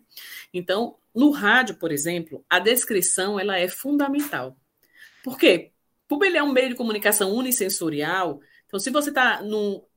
Então, 0.53 0.95
no 1.13 1.29
rádio, 1.31 1.75
por 1.75 1.91
exemplo, 1.91 2.43
a 2.49 2.59
descrição 2.59 3.39
ela 3.39 3.59
é 3.59 3.67
fundamental. 3.67 4.57
Por 5.23 5.37
quê? 5.37 5.71
Como 6.07 6.25
ele 6.25 6.37
é 6.37 6.43
um 6.43 6.51
meio 6.51 6.69
de 6.69 6.75
comunicação 6.75 7.31
unissensorial, 7.31 8.39
então, 8.69 8.79
se 8.79 8.91
você 8.91 9.09
está 9.09 9.41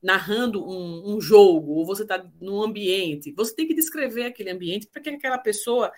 narrando 0.01 0.67
um, 0.67 1.13
um, 1.13 1.21
jogo, 1.21 1.73
ou 1.73 1.85
você 1.85 2.01
está 2.01 2.27
num 2.41 2.63
ambiente, 2.63 3.31
você 3.31 3.55
tem 3.55 3.67
que 3.67 3.75
descrever 3.75 4.25
aquele 4.25 4.49
ambiente 4.49 4.87
para 4.87 4.99
que 4.99 5.09
aquela 5.09 5.37
pessoa 5.37 5.91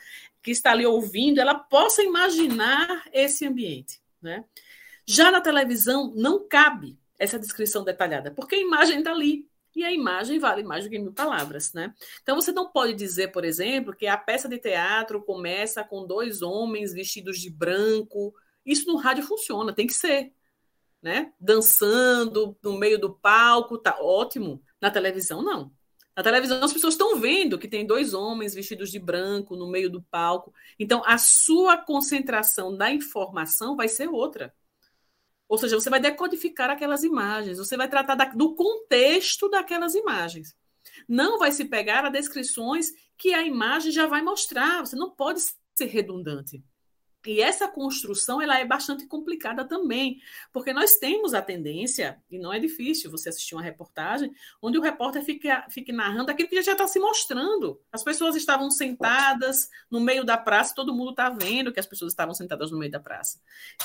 que 0.45 0.51
está 0.51 0.71
ali 0.71 0.85
ouvindo, 0.85 1.39
ela 1.39 1.55
possa 1.55 2.03
imaginar 2.03 3.03
esse 3.11 3.45
ambiente. 3.45 3.99
Né? 4.21 4.45
Já 5.05 5.29
na 5.31 5.41
televisão, 5.41 6.13
não 6.15 6.47
cabe 6.47 6.97
essa 7.19 7.37
descrição 7.37 7.83
detalhada, 7.83 8.31
porque 8.31 8.55
a 8.55 8.61
imagem 8.61 8.99
está 8.99 9.11
ali. 9.11 9.49
E 9.75 9.83
a 9.83 9.91
imagem 9.91 10.39
vale 10.39 10.63
mais 10.63 10.85
do 10.85 10.89
que 10.89 10.97
mil 10.97 11.11
palavras, 11.11 11.73
né? 11.73 11.93
Então 12.23 12.37
você 12.37 12.53
não 12.53 12.71
pode 12.71 12.93
dizer, 12.93 13.33
por 13.33 13.43
exemplo, 13.43 13.93
que 13.93 14.07
a 14.07 14.15
peça 14.15 14.47
de 14.47 14.57
teatro 14.57 15.21
começa 15.21 15.83
com 15.83 16.07
dois 16.07 16.41
homens 16.41 16.93
vestidos 16.93 17.39
de 17.39 17.49
branco. 17.49 18.33
Isso 18.65 18.87
no 18.87 18.95
rádio 18.95 19.25
funciona, 19.25 19.73
tem 19.73 19.85
que 19.85 19.93
ser 19.93 20.31
né? 21.05 21.31
Dançando 21.39 22.57
no 22.63 22.79
meio 22.79 22.99
do 22.99 23.13
palco, 23.13 23.77
tá 23.77 23.95
ótimo. 24.01 24.63
Na 24.81 24.89
televisão, 24.89 25.43
não. 25.43 25.71
Na 26.15 26.23
televisão, 26.23 26.63
as 26.63 26.71
pessoas 26.71 26.93
estão 26.93 27.19
vendo 27.19 27.59
que 27.59 27.67
tem 27.67 27.85
dois 27.85 28.13
homens 28.13 28.53
vestidos 28.53 28.89
de 28.89 28.99
branco 28.99 29.55
no 29.55 29.67
meio 29.67 29.89
do 29.89 30.01
palco. 30.01 30.53
Então, 30.79 31.03
a 31.05 31.17
sua 31.17 31.77
concentração 31.77 32.75
da 32.75 32.89
informação 32.89 33.75
vai 33.75 33.89
ser 33.89 34.07
outra. 34.07 34.53
Ou 35.47 35.57
seja, 35.57 35.79
você 35.79 35.89
vai 35.89 35.99
decodificar 35.99 36.69
aquelas 36.69 37.03
imagens, 37.03 37.57
você 37.57 37.77
vai 37.77 37.87
tratar 37.89 38.15
da, 38.15 38.25
do 38.25 38.55
contexto 38.55 39.49
daquelas 39.49 39.93
imagens. 39.93 40.55
Não 41.07 41.37
vai 41.37 41.51
se 41.51 41.65
pegar 41.65 42.05
a 42.05 42.09
descrições 42.09 42.91
que 43.17 43.33
a 43.33 43.43
imagem 43.43 43.91
já 43.91 44.07
vai 44.07 44.21
mostrar. 44.21 44.85
Você 44.85 44.95
não 44.95 45.11
pode 45.11 45.41
ser 45.75 45.85
redundante. 45.85 46.63
E 47.25 47.41
essa 47.41 47.67
construção 47.67 48.41
ela 48.41 48.59
é 48.59 48.65
bastante 48.65 49.07
complicada 49.07 49.65
também, 49.65 50.21
porque 50.53 50.71
nós 50.71 50.95
temos 50.95 51.33
a 51.33 51.41
tendência, 51.41 52.21
e 52.29 52.37
não 52.37 52.53
é 52.53 52.59
difícil 52.59 53.09
você 53.09 53.29
assistir 53.29 53.55
uma 53.55 53.63
reportagem, 53.63 54.31
onde 54.61 54.77
o 54.77 54.81
repórter 54.81 55.23
fica, 55.23 55.65
fica 55.69 55.91
narrando 55.91 56.31
aquilo 56.31 56.47
que 56.49 56.61
já 56.61 56.73
está 56.73 56.87
se 56.87 56.99
mostrando. 56.99 57.79
As 57.91 58.03
pessoas 58.03 58.35
estavam 58.35 58.69
sentadas 58.69 59.69
no 59.89 59.99
meio 59.99 60.23
da 60.23 60.37
praça, 60.37 60.75
todo 60.75 60.93
mundo 60.93 61.11
está 61.11 61.29
vendo 61.29 61.71
que 61.73 61.79
as 61.79 61.85
pessoas 61.85 62.11
estavam 62.11 62.33
sentadas 62.33 62.71
no 62.71 62.77
meio 62.77 62.91
da 62.91 62.99
praça. 62.99 63.39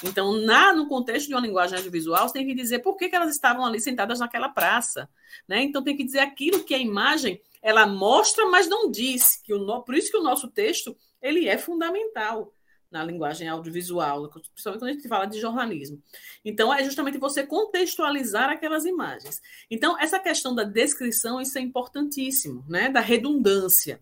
Então, 0.04 0.32
na, 0.32 0.72
no 0.74 0.86
contexto 0.86 1.28
de 1.28 1.34
uma 1.34 1.40
linguagem 1.40 1.76
audiovisual, 1.76 2.28
você 2.28 2.34
tem 2.34 2.46
que 2.46 2.54
dizer 2.54 2.80
por 2.80 2.96
que, 2.96 3.08
que 3.08 3.16
elas 3.16 3.30
estavam 3.30 3.64
ali 3.64 3.80
sentadas 3.80 4.20
naquela 4.20 4.48
praça. 4.48 5.08
Né? 5.48 5.62
Então, 5.62 5.82
tem 5.82 5.96
que 5.96 6.04
dizer 6.04 6.20
aquilo 6.20 6.64
que 6.64 6.74
a 6.74 6.78
imagem 6.78 7.40
ela 7.62 7.86
mostra, 7.86 8.46
mas 8.46 8.68
não 8.68 8.90
diz. 8.90 9.36
Que 9.36 9.54
o, 9.54 9.82
por 9.82 9.94
isso 9.94 10.10
que 10.10 10.16
o 10.16 10.22
nosso 10.22 10.48
texto 10.48 10.96
ele 11.20 11.48
é 11.48 11.58
fundamental 11.58 12.52
na 12.90 13.04
linguagem 13.04 13.48
audiovisual, 13.48 14.28
principalmente 14.28 14.80
quando 14.80 14.90
a 14.90 14.92
gente 14.92 15.08
fala 15.08 15.26
de 15.26 15.40
jornalismo. 15.40 16.02
Então, 16.44 16.72
é 16.72 16.82
justamente 16.82 17.18
você 17.18 17.46
contextualizar 17.46 18.50
aquelas 18.50 18.84
imagens. 18.84 19.40
Então, 19.70 19.98
essa 19.98 20.18
questão 20.18 20.54
da 20.54 20.64
descrição, 20.64 21.40
isso 21.40 21.56
é 21.58 21.60
importantíssimo, 21.60 22.64
né? 22.68 22.88
Da 22.88 23.00
redundância. 23.00 24.00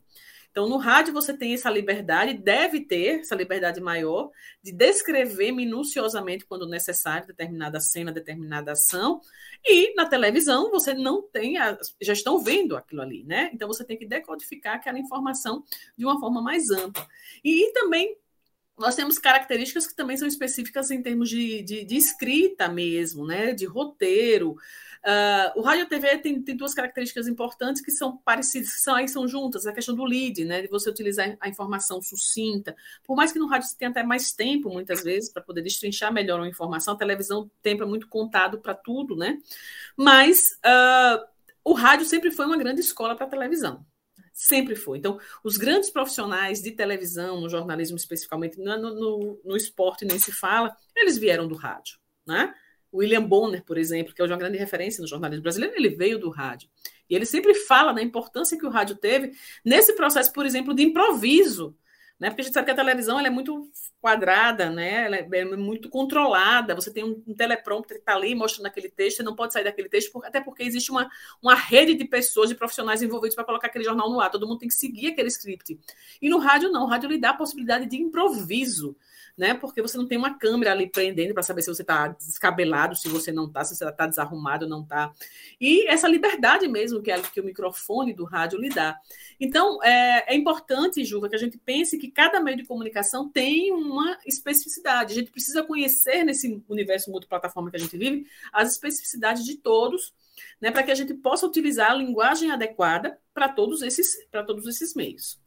Então, 0.50 0.68
no 0.68 0.76
rádio 0.76 1.12
você 1.12 1.36
tem 1.36 1.54
essa 1.54 1.70
liberdade, 1.70 2.34
deve 2.34 2.80
ter 2.80 3.20
essa 3.20 3.36
liberdade 3.36 3.80
maior 3.80 4.30
de 4.60 4.72
descrever 4.72 5.52
minuciosamente, 5.52 6.44
quando 6.44 6.66
necessário, 6.66 7.28
determinada 7.28 7.78
cena, 7.78 8.10
determinada 8.10 8.72
ação. 8.72 9.20
E 9.64 9.94
na 9.94 10.06
televisão 10.06 10.70
você 10.70 10.94
não 10.94 11.22
tem, 11.22 11.58
a, 11.58 11.78
já 12.00 12.12
estão 12.12 12.38
vendo 12.38 12.76
aquilo 12.76 13.02
ali, 13.02 13.22
né? 13.24 13.50
Então 13.52 13.68
você 13.68 13.84
tem 13.84 13.96
que 13.96 14.06
decodificar 14.06 14.74
aquela 14.74 14.98
informação 14.98 15.62
de 15.96 16.04
uma 16.04 16.18
forma 16.18 16.42
mais 16.42 16.70
ampla. 16.70 17.06
E, 17.44 17.68
e 17.68 17.72
também 17.72 18.16
nós 18.78 18.94
temos 18.94 19.18
características 19.18 19.86
que 19.86 19.94
também 19.94 20.16
são 20.16 20.26
específicas 20.28 20.90
em 20.90 21.02
termos 21.02 21.28
de, 21.28 21.62
de, 21.62 21.84
de 21.84 21.96
escrita 21.96 22.68
mesmo, 22.68 23.26
né? 23.26 23.52
de 23.52 23.66
roteiro. 23.66 24.56
Uh, 24.98 25.58
o 25.58 25.62
rádio 25.62 25.84
e 25.84 25.88
TV 25.88 26.18
tem, 26.18 26.42
tem 26.42 26.56
duas 26.56 26.74
características 26.74 27.28
importantes 27.28 27.80
que 27.80 27.90
são 27.90 28.16
parecidas, 28.18 28.80
são, 28.82 28.94
aí 28.94 29.08
são 29.08 29.26
juntas, 29.28 29.66
a 29.66 29.72
questão 29.72 29.94
do 29.94 30.04
lead, 30.04 30.44
né? 30.44 30.62
de 30.62 30.68
você 30.68 30.90
utilizar 30.90 31.36
a 31.40 31.48
informação 31.48 32.00
sucinta. 32.02 32.74
Por 33.04 33.16
mais 33.16 33.32
que 33.32 33.38
no 33.38 33.46
rádio 33.46 33.68
você 33.68 33.76
tenha 33.76 33.90
até 33.90 34.02
mais 34.02 34.32
tempo, 34.32 34.70
muitas 34.70 35.02
vezes, 35.02 35.32
para 35.32 35.42
poder 35.42 35.62
destrinchar 35.62 36.12
melhor 36.12 36.40
uma 36.40 36.48
informação, 36.48 36.94
a 36.94 36.98
televisão 36.98 37.40
o 37.42 37.50
tempo 37.62 37.82
é 37.82 37.86
muito 37.86 38.08
contado 38.08 38.58
para 38.58 38.74
tudo, 38.74 39.16
né? 39.16 39.38
Mas 39.96 40.42
uh, 40.64 41.26
o 41.64 41.72
rádio 41.72 42.06
sempre 42.06 42.30
foi 42.30 42.46
uma 42.46 42.56
grande 42.56 42.80
escola 42.80 43.16
para 43.16 43.26
a 43.26 43.30
televisão. 43.30 43.84
Sempre 44.38 44.76
foi. 44.76 44.98
Então, 44.98 45.18
os 45.42 45.56
grandes 45.56 45.90
profissionais 45.90 46.62
de 46.62 46.70
televisão, 46.70 47.40
no 47.40 47.48
jornalismo 47.48 47.96
especificamente, 47.96 48.56
no, 48.56 48.78
no, 48.78 49.40
no 49.44 49.56
esporte 49.56 50.04
nem 50.04 50.16
se 50.16 50.30
fala, 50.30 50.76
eles 50.94 51.18
vieram 51.18 51.48
do 51.48 51.56
rádio. 51.56 51.98
Né? 52.24 52.54
William 52.94 53.24
Bonner, 53.24 53.64
por 53.64 53.76
exemplo, 53.76 54.14
que 54.14 54.22
é 54.22 54.24
uma 54.24 54.36
grande 54.36 54.56
referência 54.56 55.02
no 55.02 55.08
jornalismo 55.08 55.42
brasileiro, 55.42 55.74
ele 55.76 55.88
veio 55.88 56.20
do 56.20 56.30
rádio. 56.30 56.68
E 57.10 57.16
ele 57.16 57.26
sempre 57.26 57.52
fala 57.52 57.92
da 57.92 58.00
importância 58.00 58.56
que 58.56 58.64
o 58.64 58.70
rádio 58.70 58.94
teve 58.94 59.32
nesse 59.64 59.92
processo, 59.94 60.32
por 60.32 60.46
exemplo, 60.46 60.72
de 60.72 60.84
improviso 60.84 61.76
né? 62.18 62.30
Porque 62.30 62.40
a 62.40 62.44
gente 62.44 62.54
sabe 62.54 62.64
que 62.64 62.72
a 62.72 62.74
televisão 62.76 63.18
ela 63.18 63.28
é 63.28 63.30
muito 63.30 63.70
quadrada, 64.00 64.68
né? 64.70 65.04
Ela 65.06 65.16
é, 65.16 65.28
é 65.30 65.44
muito 65.56 65.88
controlada. 65.88 66.74
Você 66.74 66.92
tem 66.92 67.04
um, 67.04 67.22
um 67.26 67.34
teleprompter 67.34 67.98
que 67.98 68.02
está 68.02 68.14
ali 68.14 68.34
mostrando 68.34 68.66
aquele 68.66 68.88
texto, 68.88 69.18
você 69.18 69.22
não 69.22 69.36
pode 69.36 69.52
sair 69.52 69.64
daquele 69.64 69.88
texto, 69.88 70.20
até 70.24 70.40
porque 70.40 70.62
existe 70.62 70.90
uma, 70.90 71.08
uma 71.40 71.54
rede 71.54 71.94
de 71.94 72.04
pessoas, 72.04 72.48
de 72.48 72.56
profissionais 72.56 73.02
envolvidos 73.02 73.34
para 73.34 73.44
colocar 73.44 73.68
aquele 73.68 73.84
jornal 73.84 74.10
no 74.10 74.20
ar. 74.20 74.30
Todo 74.30 74.46
mundo 74.46 74.58
tem 74.58 74.68
que 74.68 74.74
seguir 74.74 75.08
aquele 75.08 75.28
script. 75.28 75.78
E 76.20 76.28
no 76.28 76.38
rádio, 76.38 76.70
não. 76.70 76.84
O 76.84 76.86
rádio 76.86 77.08
lhe 77.08 77.18
dá 77.18 77.30
a 77.30 77.34
possibilidade 77.34 77.86
de 77.86 77.96
improviso 77.96 78.96
né? 79.38 79.54
Porque 79.54 79.80
você 79.80 79.96
não 79.96 80.06
tem 80.06 80.18
uma 80.18 80.36
câmera 80.36 80.72
ali 80.72 80.90
prendendo 80.90 81.32
para 81.32 81.44
saber 81.44 81.62
se 81.62 81.72
você 81.72 81.82
está 81.82 82.08
descabelado, 82.08 82.96
se 82.96 83.08
você 83.08 83.30
não 83.30 83.46
está, 83.46 83.62
se 83.62 83.76
você 83.76 83.88
está 83.88 84.04
desarrumado 84.04 84.64
ou 84.64 84.70
não 84.70 84.82
está. 84.82 85.12
E 85.60 85.86
essa 85.86 86.08
liberdade 86.08 86.66
mesmo 86.66 87.00
que, 87.00 87.12
é, 87.12 87.22
que 87.22 87.40
o 87.40 87.44
microfone 87.44 88.12
do 88.12 88.24
rádio 88.24 88.58
lhe 88.58 88.68
dá. 88.68 88.98
Então, 89.38 89.80
é, 89.84 90.34
é 90.34 90.36
importante, 90.36 91.04
Juva, 91.04 91.28
que 91.28 91.36
a 91.36 91.38
gente 91.38 91.56
pense 91.56 91.96
cada 92.10 92.40
meio 92.40 92.56
de 92.56 92.64
comunicação 92.64 93.28
tem 93.28 93.72
uma 93.72 94.18
especificidade. 94.26 95.12
A 95.12 95.16
gente 95.16 95.30
precisa 95.30 95.62
conhecer 95.62 96.24
nesse 96.24 96.62
universo 96.68 97.10
multiplataforma 97.10 97.70
que 97.70 97.76
a 97.76 97.80
gente 97.80 97.96
vive 97.96 98.26
as 98.52 98.72
especificidades 98.72 99.44
de 99.44 99.56
todos, 99.56 100.14
né, 100.60 100.70
para 100.70 100.82
que 100.82 100.90
a 100.90 100.94
gente 100.94 101.14
possa 101.14 101.46
utilizar 101.46 101.90
a 101.90 101.96
linguagem 101.96 102.50
adequada 102.50 103.18
para 103.32 103.48
todos 103.48 103.82
esses 103.82 104.26
para 104.30 104.44
todos 104.44 104.66
esses 104.66 104.94
meios 104.94 105.40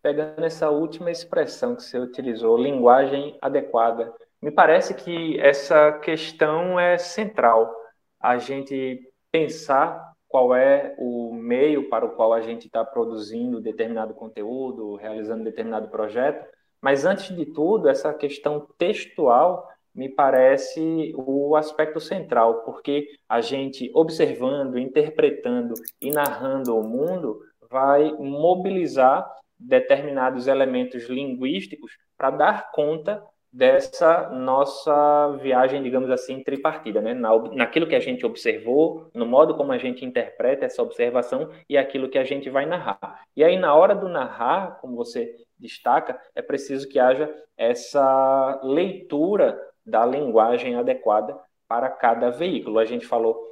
pegando 0.00 0.44
essa 0.44 0.70
última 0.70 1.10
expressão 1.10 1.74
que 1.74 1.82
você 1.82 1.98
utilizou, 1.98 2.56
linguagem 2.56 3.36
adequada, 3.42 4.14
me 4.40 4.50
parece 4.50 4.94
que 4.94 5.38
essa 5.40 5.92
questão 5.98 6.78
é 6.78 6.96
central. 6.96 7.74
A 8.20 8.38
gente 8.38 9.12
pensar 9.30 10.07
qual 10.28 10.54
é 10.54 10.94
o 10.98 11.32
meio 11.32 11.88
para 11.88 12.04
o 12.04 12.10
qual 12.10 12.32
a 12.32 12.40
gente 12.40 12.66
está 12.66 12.84
produzindo 12.84 13.60
determinado 13.60 14.14
conteúdo, 14.14 14.94
realizando 14.96 15.42
determinado 15.42 15.88
projeto, 15.88 16.46
mas 16.80 17.04
antes 17.04 17.34
de 17.34 17.46
tudo, 17.46 17.88
essa 17.88 18.12
questão 18.14 18.66
textual 18.76 19.66
me 19.94 20.08
parece 20.08 21.12
o 21.16 21.56
aspecto 21.56 21.98
central, 21.98 22.62
porque 22.62 23.08
a 23.28 23.40
gente 23.40 23.90
observando, 23.94 24.78
interpretando 24.78 25.74
e 26.00 26.10
narrando 26.10 26.76
o 26.76 26.86
mundo 26.86 27.40
vai 27.68 28.12
mobilizar 28.12 29.28
determinados 29.58 30.46
elementos 30.46 31.08
linguísticos 31.08 31.98
para 32.16 32.30
dar 32.30 32.70
conta 32.70 33.24
dessa 33.52 34.28
nossa 34.30 35.36
viagem, 35.40 35.82
digamos 35.82 36.10
assim, 36.10 36.42
tripartida, 36.42 37.00
né? 37.00 37.14
Na, 37.14 37.36
naquilo 37.52 37.86
que 37.86 37.94
a 37.94 38.00
gente 38.00 38.24
observou, 38.26 39.10
no 39.14 39.24
modo 39.24 39.56
como 39.56 39.72
a 39.72 39.78
gente 39.78 40.04
interpreta 40.04 40.66
essa 40.66 40.82
observação 40.82 41.50
e 41.68 41.76
aquilo 41.76 42.08
que 42.08 42.18
a 42.18 42.24
gente 42.24 42.50
vai 42.50 42.66
narrar. 42.66 43.24
E 43.34 43.42
aí, 43.42 43.56
na 43.56 43.74
hora 43.74 43.94
do 43.94 44.08
narrar, 44.08 44.78
como 44.80 44.96
você 44.96 45.34
destaca, 45.58 46.20
é 46.34 46.42
preciso 46.42 46.88
que 46.88 46.98
haja 46.98 47.32
essa 47.56 48.60
leitura 48.62 49.58
da 49.84 50.04
linguagem 50.04 50.76
adequada 50.76 51.38
para 51.66 51.88
cada 51.90 52.30
veículo. 52.30 52.78
A 52.78 52.84
gente 52.84 53.06
falou 53.06 53.48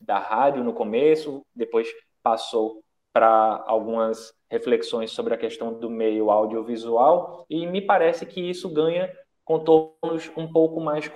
da 0.00 0.18
rádio 0.18 0.64
no 0.64 0.72
começo, 0.72 1.42
depois 1.54 1.88
passou 2.22 2.82
para 3.12 3.62
algumas 3.66 4.34
reflexões 4.50 5.12
sobre 5.12 5.34
a 5.34 5.38
questão 5.38 5.72
do 5.72 5.88
meio 5.88 6.30
audiovisual 6.30 7.46
e 7.48 7.64
me 7.66 7.80
parece 7.80 8.26
que 8.26 8.40
isso 8.40 8.68
ganha 8.68 9.10
contornos 9.44 10.30
um 10.36 10.50
pouco 10.50 10.80
mais 10.80 11.10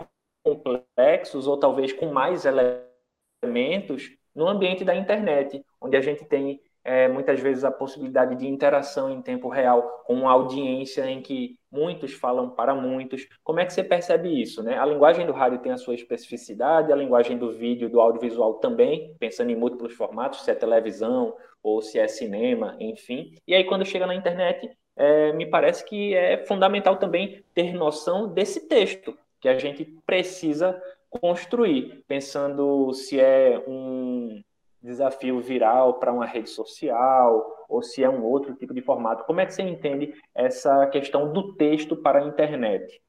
complexos 0.45 1.47
ou 1.47 1.57
talvez 1.57 1.93
com 1.93 2.07
mais 2.13 2.45
elementos 2.45 4.11
no 4.35 4.47
ambiente 4.47 4.85
da 4.85 4.95
internet, 4.95 5.65
onde 5.81 5.97
a 5.97 6.01
gente 6.01 6.25
tem 6.25 6.61
é, 6.85 7.07
muitas 7.07 7.39
vezes 7.41 7.65
a 7.65 7.71
possibilidade 7.71 8.37
de 8.37 8.47
interação 8.47 9.11
em 9.11 9.21
tempo 9.21 9.49
real 9.49 9.83
com 10.07 10.15
uma 10.15 10.33
audiência 10.33 11.05
em 11.11 11.21
que 11.21 11.59
muitos 11.71 12.15
falam 12.15 12.49
para 12.49 12.75
muitos. 12.75 13.29
Como 13.45 13.61
é 13.61 13.67
que 13.67 13.73
você 13.73 13.85
percebe 13.85 14.41
isso? 14.41 14.63
Né? 14.63 14.79
A 14.79 14.87
linguagem 14.87 15.27
do 15.27 15.33
rádio 15.33 15.59
tem 15.59 15.73
a 15.73 15.77
sua 15.77 15.95
especificidade, 15.95 16.93
a 16.93 16.97
linguagem 16.97 17.37
do 17.37 17.53
vídeo, 17.53 17.91
do 17.91 18.01
audiovisual 18.01 18.55
também, 18.55 19.15
pensando 19.19 19.51
em 19.51 19.57
múltiplos 19.57 19.93
formatos, 19.93 20.45
se 20.45 20.51
é 20.51 20.55
televisão 20.55 21.37
ou 21.63 21.83
se 21.83 21.99
é 21.99 22.09
cinema, 22.09 22.77
enfim. 22.81 23.35
E 23.47 23.55
aí, 23.55 23.65
quando 23.65 23.85
chega 23.85 24.07
na 24.07 24.15
internet, 24.15 24.71
é, 24.99 25.33
me 25.33 25.47
parece 25.47 25.85
que 25.85 26.15
é 26.15 26.45
fundamental 26.45 26.97
também 26.97 27.45
ter 27.55 27.73
noção 27.73 28.29
desse 28.29 28.69
texto 28.69 29.17
que 29.41 29.49
a 29.49 29.57
gente 29.57 29.85
precisa 30.05 30.81
construir, 31.09 32.05
pensando 32.09 32.93
se 32.93 33.19
é 33.19 33.63
um 33.67 34.43
desafio 34.83 35.41
viral 35.41 35.95
para 35.95 36.13
uma 36.13 36.27
rede 36.27 36.51
social 36.51 37.67
ou 37.69 37.83
se 37.83 38.03
é 38.03 38.11
um 38.11 38.25
outro 38.25 38.55
tipo 38.55 38.75
de 38.75 38.83
formato. 38.83 39.25
Como 39.25 39.41
é 39.41 39.47
que 39.47 39.55
você 39.55 39.63
entende 39.63 40.15
essa 40.35 40.87
questão 40.89 41.33
do 41.33 41.55
texto 41.55 41.97
para 41.97 42.19
a 42.19 42.27
internet? 42.27 43.01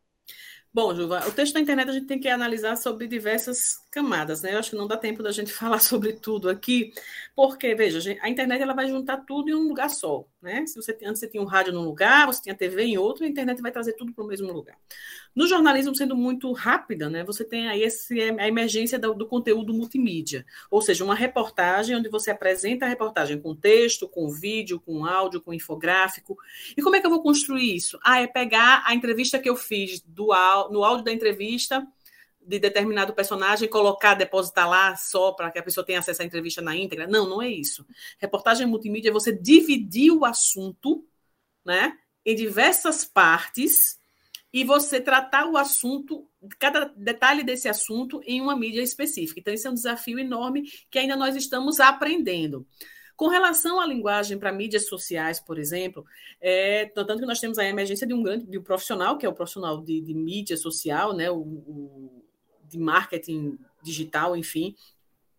Bom, 0.72 0.94
Juva, 0.94 1.28
o 1.28 1.32
texto 1.32 1.56
da 1.56 1.60
internet 1.60 1.90
a 1.90 1.94
gente 1.94 2.06
tem 2.06 2.20
que 2.20 2.28
analisar 2.28 2.76
sobre 2.76 3.08
diversas 3.08 3.78
camadas, 3.90 4.44
né? 4.44 4.54
Eu 4.54 4.60
acho 4.60 4.70
que 4.70 4.76
não 4.76 4.88
dá 4.88 4.96
tempo 4.96 5.24
da 5.24 5.32
gente 5.32 5.52
falar 5.54 5.80
sobre 5.80 6.14
tudo 6.14 6.48
aqui, 6.48 6.94
porque, 7.36 7.74
veja, 7.74 8.00
a 8.22 8.30
internet 8.30 8.62
ela 8.62 8.76
vai 8.76 8.88
juntar 8.88 9.18
tudo 9.26 9.50
em 9.50 9.56
um 9.56 9.68
lugar 9.68 9.90
só, 9.90 10.26
né? 10.40 10.66
Se 10.68 10.76
você 10.76 10.92
antes 11.04 11.20
você 11.20 11.28
tinha 11.28 11.42
um 11.42 11.46
rádio 11.48 11.74
num 11.74 11.82
lugar, 11.82 12.28
você 12.28 12.44
tinha 12.44 12.56
TV 12.56 12.84
em 12.84 12.98
outro, 13.00 13.26
a 13.26 13.28
internet 13.28 13.60
vai 13.62 13.72
trazer 13.72 13.94
tudo 13.94 14.14
para 14.14 14.24
o 14.24 14.28
mesmo 14.28 14.52
lugar. 14.54 14.78
No 15.36 15.48
jornalismo, 15.48 15.96
sendo 15.96 16.16
muito 16.16 16.52
rápida, 16.52 17.10
né? 17.10 17.24
Você 17.24 17.46
tem 17.46 17.68
aí 17.68 17.84
esse, 17.84 18.20
a 18.20 18.48
emergência 18.48 18.98
do, 18.98 19.14
do 19.14 19.28
conteúdo 19.28 19.74
multimídia, 19.74 20.46
ou 20.70 20.82
seja, 20.82 21.04
uma 21.04 21.16
reportagem 21.16 21.96
onde 21.96 22.10
você 22.10 22.32
apresenta 22.32 22.86
a 22.86 22.90
reportagem 22.90 23.40
com 23.40 23.56
texto, 23.56 24.08
com 24.08 24.30
vídeo, 24.30 24.80
com 24.80 25.06
áudio, 25.06 25.42
com 25.42 25.54
infográfico. 25.54 26.38
E 26.76 26.82
como 26.82 26.96
é 26.96 27.00
que 27.00 27.06
eu 27.06 27.12
vou 27.12 27.22
construir 27.22 27.76
isso? 27.76 28.00
Ah, 28.04 28.22
é 28.22 28.28
pegar 28.28 28.84
a 28.86 28.94
entrevista 28.94 29.40
que 29.40 29.50
eu 29.50 29.56
fiz 29.56 30.02
do, 30.02 30.28
no 30.72 30.84
áudio 30.84 31.06
da 31.06 31.12
entrevista 31.12 31.86
de 32.42 32.58
determinado 32.58 33.14
personagem 33.14 33.70
colocar, 33.70 34.16
depositar 34.16 34.68
lá 34.68 34.96
só 34.96 35.32
para 35.34 35.52
que 35.52 35.60
a 35.60 35.64
pessoa 35.64 35.86
tenha 35.86 36.00
acesso 36.00 36.24
à 36.24 36.26
entrevista 36.26 36.64
na 36.64 36.76
íntegra. 36.76 37.06
Não, 37.06 37.30
não 37.30 37.42
é 37.42 37.48
isso. 37.48 37.86
Reportagem 38.18 38.66
multimídia 38.66 39.10
é 39.10 39.14
você 39.14 39.32
dividir 39.32 40.12
o 40.12 40.26
assunto 40.26 41.06
né, 41.64 41.96
em 42.26 42.36
diversas 42.36 43.06
partes 43.06 43.99
e 44.52 44.64
você 44.64 45.00
tratar 45.00 45.46
o 45.48 45.58
assunto, 45.58 46.28
cada 46.58 46.86
detalhe 46.96 47.44
desse 47.44 47.70
assunto, 47.70 48.22
em 48.26 48.42
uma 48.42 48.56
mídia 48.56 48.82
específica. 48.82 49.40
Então, 49.40 49.54
esse 49.54 49.68
é 49.68 49.70
um 49.70 49.76
desafio 49.76 50.18
enorme 50.18 50.64
que 50.90 50.98
ainda 50.98 51.16
nós 51.16 51.36
estamos 51.36 51.80
aprendendo. 51.80 52.66
Com 53.16 53.28
relação 53.28 53.80
à 53.80 53.86
linguagem 53.86 54.40
para 54.40 54.52
mídias 54.52 54.88
sociais, 54.88 55.40
por 55.42 55.60
exemplo, 55.60 56.06
é, 56.40 56.86
tanto 56.86 57.20
que 57.20 57.26
nós 57.26 57.40
temos 57.40 57.60
a 57.60 57.66
emergência 57.66 58.08
de 58.08 58.14
um 58.14 58.24
grande 58.24 58.46
de 58.46 58.58
um 58.58 58.64
profissional, 58.64 59.18
que 59.18 59.26
é 59.26 59.30
o 59.30 59.34
profissional 59.34 59.82
de, 59.84 60.00
de 60.00 60.14
mídia 60.14 60.56
social, 60.56 61.14
né, 61.14 61.30
o, 61.30 61.40
o, 61.40 62.24
de 62.64 62.80
marketing 62.80 63.60
digital, 63.84 64.38
enfim, 64.38 64.74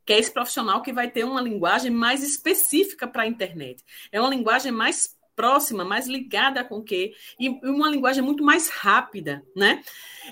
que 0.05 0.13
é 0.13 0.19
esse 0.19 0.31
profissional 0.31 0.83
que 0.83 0.93
vai 0.93 1.11
ter 1.11 1.25
uma 1.25 1.41
linguagem 1.41 1.91
mais 1.91 2.23
específica 2.23 3.09
para 3.09 3.23
a 3.23 3.27
internet. 3.27 3.83
É 4.13 4.21
uma 4.21 4.29
linguagem 4.29 4.71
mais 4.71 5.17
próxima, 5.41 5.87
mais 5.87 6.07
ligada 6.07 6.63
com 6.63 6.77
o 6.77 6.85
quê? 6.85 7.15
E 7.39 7.49
uma 7.65 7.89
linguagem 7.89 8.23
muito 8.23 8.45
mais 8.45 8.69
rápida, 8.69 9.43
né? 9.57 9.83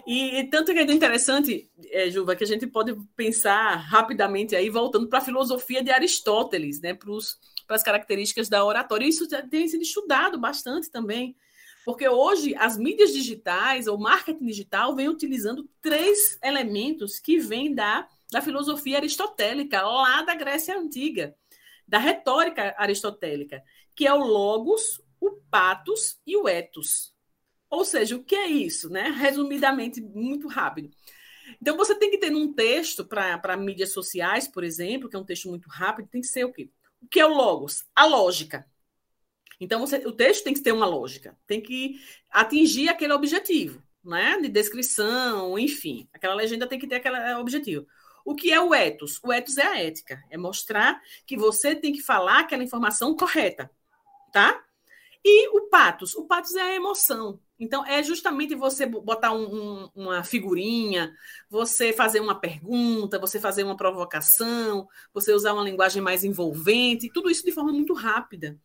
E, 0.06 0.40
e 0.40 0.50
tanto 0.50 0.70
que 0.70 0.78
é 0.78 0.82
interessante, 0.82 1.66
é, 1.90 2.10
Juva, 2.10 2.36
que 2.36 2.44
a 2.44 2.46
gente 2.46 2.66
pode 2.66 2.94
pensar 3.16 3.74
rapidamente 3.76 4.54
aí, 4.54 4.68
voltando 4.68 5.08
para 5.08 5.20
a 5.20 5.22
filosofia 5.22 5.82
de 5.82 5.90
Aristóteles, 5.90 6.78
né? 6.82 6.92
Para 6.92 7.74
as 7.74 7.82
características 7.82 8.50
da 8.50 8.62
oratória. 8.62 9.06
Isso 9.06 9.26
tem 9.48 9.66
sido 9.66 9.82
estudado 9.82 10.38
bastante 10.38 10.90
também. 10.90 11.34
Porque 11.86 12.06
hoje 12.06 12.54
as 12.56 12.76
mídias 12.76 13.10
digitais, 13.14 13.86
ou 13.86 13.96
marketing 13.96 14.44
digital, 14.44 14.94
vem 14.94 15.08
utilizando 15.08 15.66
três 15.80 16.38
elementos 16.42 17.18
que 17.18 17.38
vêm 17.38 17.74
da, 17.74 18.06
da 18.30 18.42
filosofia 18.42 18.98
aristotélica, 18.98 19.80
lá 19.80 20.20
da 20.20 20.34
Grécia 20.34 20.78
Antiga, 20.78 21.34
da 21.86 21.98
retórica 21.98 22.74
aristotélica 22.76 23.62
que 23.98 24.06
é 24.06 24.14
o 24.14 24.24
logos, 24.24 25.02
o 25.20 25.32
patos 25.50 26.20
e 26.24 26.36
o 26.36 26.46
etos. 26.48 27.12
Ou 27.68 27.84
seja, 27.84 28.14
o 28.14 28.22
que 28.22 28.36
é 28.36 28.46
isso? 28.46 28.88
Né? 28.88 29.08
Resumidamente, 29.08 30.00
muito 30.00 30.46
rápido. 30.46 30.88
Então, 31.60 31.76
você 31.76 31.96
tem 31.96 32.08
que 32.08 32.18
ter 32.18 32.30
num 32.30 32.52
texto 32.52 33.04
para 33.04 33.56
mídias 33.56 33.92
sociais, 33.92 34.46
por 34.46 34.62
exemplo, 34.62 35.08
que 35.08 35.16
é 35.16 35.18
um 35.18 35.24
texto 35.24 35.48
muito 35.48 35.68
rápido, 35.68 36.08
tem 36.08 36.20
que 36.20 36.28
ser 36.28 36.44
o 36.44 36.52
quê? 36.52 36.70
O 37.02 37.08
que 37.08 37.18
é 37.18 37.26
o 37.26 37.34
logos? 37.34 37.84
A 37.92 38.06
lógica. 38.06 38.64
Então, 39.58 39.80
você, 39.80 39.96
o 40.06 40.12
texto 40.12 40.44
tem 40.44 40.54
que 40.54 40.62
ter 40.62 40.70
uma 40.70 40.86
lógica, 40.86 41.36
tem 41.44 41.60
que 41.60 42.00
atingir 42.30 42.88
aquele 42.88 43.14
objetivo, 43.14 43.82
né? 44.04 44.38
De 44.40 44.48
descrição, 44.48 45.58
enfim. 45.58 46.08
Aquela 46.12 46.34
legenda 46.34 46.68
tem 46.68 46.78
que 46.78 46.86
ter 46.86 46.96
aquele 46.96 47.34
objetivo. 47.34 47.84
O 48.24 48.36
que 48.36 48.52
é 48.52 48.60
o 48.60 48.72
ethos? 48.72 49.18
O 49.24 49.32
ethos 49.32 49.56
é 49.56 49.66
a 49.66 49.80
ética, 49.80 50.22
é 50.30 50.38
mostrar 50.38 51.02
que 51.26 51.36
você 51.36 51.74
tem 51.74 51.92
que 51.92 52.00
falar 52.00 52.40
aquela 52.40 52.62
informação 52.62 53.16
correta 53.16 53.68
tá? 54.32 54.62
E 55.24 55.48
o 55.48 55.68
patos, 55.68 56.14
o 56.14 56.24
patos 56.24 56.54
é 56.54 56.62
a 56.62 56.74
emoção. 56.74 57.40
Então, 57.58 57.84
é 57.84 58.02
justamente 58.02 58.54
você 58.54 58.86
botar 58.86 59.32
um, 59.32 59.42
um, 59.44 59.90
uma 59.94 60.22
figurinha, 60.22 61.12
você 61.50 61.92
fazer 61.92 62.20
uma 62.20 62.38
pergunta, 62.38 63.18
você 63.18 63.40
fazer 63.40 63.64
uma 63.64 63.76
provocação, 63.76 64.88
você 65.12 65.32
usar 65.32 65.52
uma 65.54 65.64
linguagem 65.64 66.00
mais 66.00 66.22
envolvente, 66.22 67.10
tudo 67.12 67.28
isso 67.28 67.44
de 67.44 67.50
forma 67.52 67.72
muito 67.72 67.92
rápida. 67.94 68.56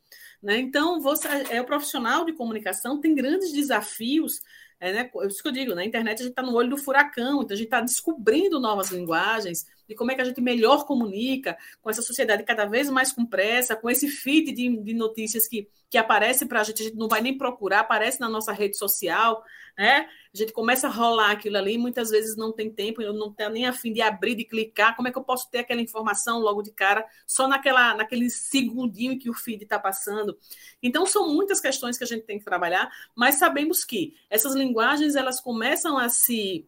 Né? 0.42 0.58
Então, 0.60 1.02
você 1.02 1.28
é 1.50 1.60
o 1.60 1.66
profissional 1.66 2.24
de 2.24 2.34
comunicação, 2.34 3.00
tem 3.00 3.16
grandes 3.16 3.52
desafios 3.52 4.42
é, 4.84 4.92
né, 4.92 5.10
é 5.16 5.28
isso 5.28 5.42
que 5.42 5.48
eu 5.48 5.54
digo, 5.54 5.74
na 5.74 5.86
internet 5.86 6.20
a 6.20 6.24
gente 6.24 6.32
está 6.32 6.42
no 6.42 6.54
olho 6.54 6.72
do 6.72 6.78
furacão, 6.78 7.42
então 7.42 7.54
a 7.54 7.58
gente 7.58 7.68
está 7.68 7.80
descobrindo 7.80 8.60
novas 8.60 8.92
linguagens, 8.92 9.66
de 9.88 9.96
como 9.96 10.12
é 10.12 10.16
que 10.16 10.20
a 10.20 10.26
gente 10.26 10.42
melhor 10.42 10.86
comunica 10.86 11.58
com 11.82 11.90
essa 11.90 12.02
sociedade 12.02 12.44
cada 12.44 12.66
vez 12.66 12.90
mais 12.90 13.14
com 13.14 13.26
pressa, 13.26 13.78
com 13.78 13.90
esse 13.90 14.10
feed 14.10 14.52
de, 14.52 14.78
de 14.84 14.94
notícias 14.94 15.48
que, 15.48 15.70
que 15.90 15.98
aparece 15.98 16.46
para 16.46 16.60
a 16.60 16.64
gente, 16.66 16.82
a 16.82 16.86
gente 16.86 16.98
não 16.98 17.08
vai 17.08 17.22
nem 17.22 17.38
procurar, 17.38 17.80
aparece 17.80 18.20
na 18.20 18.28
nossa 18.28 18.52
rede 18.52 18.78
social, 18.78 19.42
né? 19.78 20.08
A 20.34 20.38
gente 20.38 20.52
começa 20.52 20.88
a 20.88 20.90
rolar 20.90 21.32
aquilo 21.32 21.58
ali, 21.58 21.78
muitas 21.78 22.10
vezes 22.10 22.36
não 22.36 22.52
tem 22.52 22.68
tempo, 22.68 23.04
eu 23.04 23.14
não 23.14 23.32
tenho 23.32 23.52
nem 23.52 23.68
a 23.68 23.74
fim 23.74 23.94
de 23.94 24.02
abrir, 24.02 24.34
de 24.34 24.44
clicar, 24.44 24.96
como 24.96 25.08
é 25.08 25.12
que 25.12 25.18
eu 25.18 25.24
posso 25.24 25.50
ter 25.52 25.60
aquela 25.60 25.80
informação 25.80 26.40
logo 26.40 26.64
de 26.64 26.72
cara, 26.72 27.06
só 27.28 27.48
naquela, 27.48 27.94
naquele 27.96 28.30
segundinho 28.32 29.20
que 29.20 29.30
o 29.30 29.34
feed 29.34 29.64
está 29.64 29.78
passando. 29.78 30.36
Então, 30.82 31.06
são 31.06 31.32
muitas 31.32 31.60
questões 31.60 32.00
que 32.00 32.04
a 32.04 32.08
gente 32.08 32.24
tem 32.24 32.40
que 32.40 32.46
trabalhar, 32.46 32.92
mas 33.16 33.36
sabemos 33.36 33.86
que 33.86 34.16
essas 34.28 34.56
linguagens, 34.56 34.73
elas 34.82 35.40
começam 35.40 35.98
a 35.98 36.10
se 36.10 36.68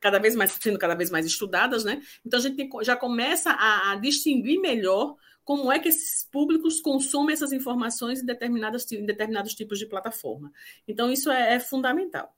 cada 0.00 0.18
vez 0.18 0.36
mais 0.36 0.52
sendo 0.52 0.78
cada 0.78 0.94
vez 0.94 1.10
mais 1.10 1.26
estudadas, 1.26 1.84
né? 1.84 2.00
Então 2.24 2.38
a 2.38 2.42
gente 2.42 2.68
já 2.82 2.96
começa 2.96 3.50
a, 3.50 3.92
a, 3.92 3.96
distinguir 3.96 4.60
melhor 4.60 5.16
como 5.44 5.72
é 5.72 5.78
que 5.78 5.88
esses 5.88 6.28
públicos 6.30 6.80
consomem 6.80 7.32
essas 7.32 7.52
informações 7.52 8.22
em, 8.22 8.26
determinadas, 8.26 8.90
em 8.92 9.04
determinados 9.04 9.54
tipos 9.54 9.78
de 9.78 9.86
plataforma. 9.86 10.52
Então 10.86 11.10
isso 11.10 11.30
é, 11.30 11.54
é 11.54 11.60
fundamental. 11.60 12.32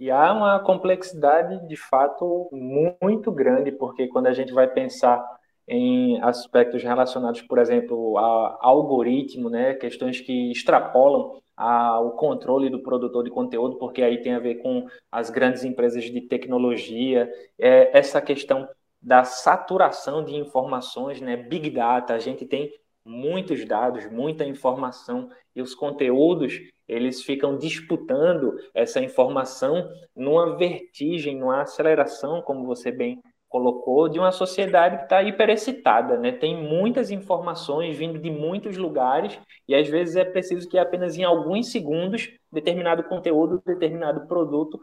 E 0.00 0.10
há 0.10 0.32
uma 0.32 0.58
complexidade 0.60 1.66
de 1.68 1.76
fato 1.76 2.48
muito 2.52 3.30
grande, 3.30 3.70
porque 3.70 4.08
quando 4.08 4.26
a 4.26 4.32
gente 4.32 4.52
vai 4.52 4.66
pensar 4.66 5.24
em 5.68 6.20
aspectos 6.22 6.82
relacionados, 6.82 7.42
por 7.42 7.58
exemplo, 7.58 8.18
a 8.18 8.58
algoritmo, 8.60 9.48
né, 9.48 9.74
questões 9.74 10.20
que 10.20 10.50
extrapolam 10.50 11.41
o 11.56 12.12
controle 12.12 12.70
do 12.70 12.82
produtor 12.82 13.24
de 13.24 13.30
conteúdo, 13.30 13.76
porque 13.76 14.02
aí 14.02 14.20
tem 14.22 14.34
a 14.34 14.38
ver 14.38 14.56
com 14.56 14.86
as 15.10 15.30
grandes 15.30 15.64
empresas 15.64 16.04
de 16.04 16.20
tecnologia, 16.22 17.30
é, 17.58 17.96
essa 17.96 18.20
questão 18.20 18.68
da 19.00 19.24
saturação 19.24 20.24
de 20.24 20.34
informações, 20.36 21.20
né, 21.20 21.36
big 21.36 21.70
data, 21.70 22.14
a 22.14 22.18
gente 22.18 22.46
tem 22.46 22.70
muitos 23.04 23.64
dados, 23.64 24.08
muita 24.10 24.44
informação 24.44 25.28
e 25.54 25.60
os 25.60 25.74
conteúdos 25.74 26.60
eles 26.88 27.22
ficam 27.22 27.56
disputando 27.56 28.54
essa 28.74 29.00
informação 29.00 29.88
numa 30.14 30.56
vertigem, 30.56 31.38
numa 31.38 31.62
aceleração, 31.62 32.42
como 32.42 32.66
você 32.66 32.92
bem 32.92 33.20
colocou, 33.52 34.08
de 34.08 34.18
uma 34.18 34.32
sociedade 34.32 34.96
que 34.96 35.02
está 35.04 35.22
hiperexcitada, 35.22 36.16
né? 36.16 36.32
Tem 36.32 36.56
muitas 36.56 37.10
informações 37.10 37.96
vindo 37.96 38.18
de 38.18 38.30
muitos 38.30 38.78
lugares 38.78 39.38
e 39.68 39.74
às 39.74 39.86
vezes 39.86 40.16
é 40.16 40.24
preciso 40.24 40.66
que 40.68 40.78
apenas 40.78 41.18
em 41.18 41.22
alguns 41.22 41.70
segundos 41.70 42.30
determinado 42.50 43.04
conteúdo, 43.04 43.62
determinado 43.64 44.26
produto 44.26 44.80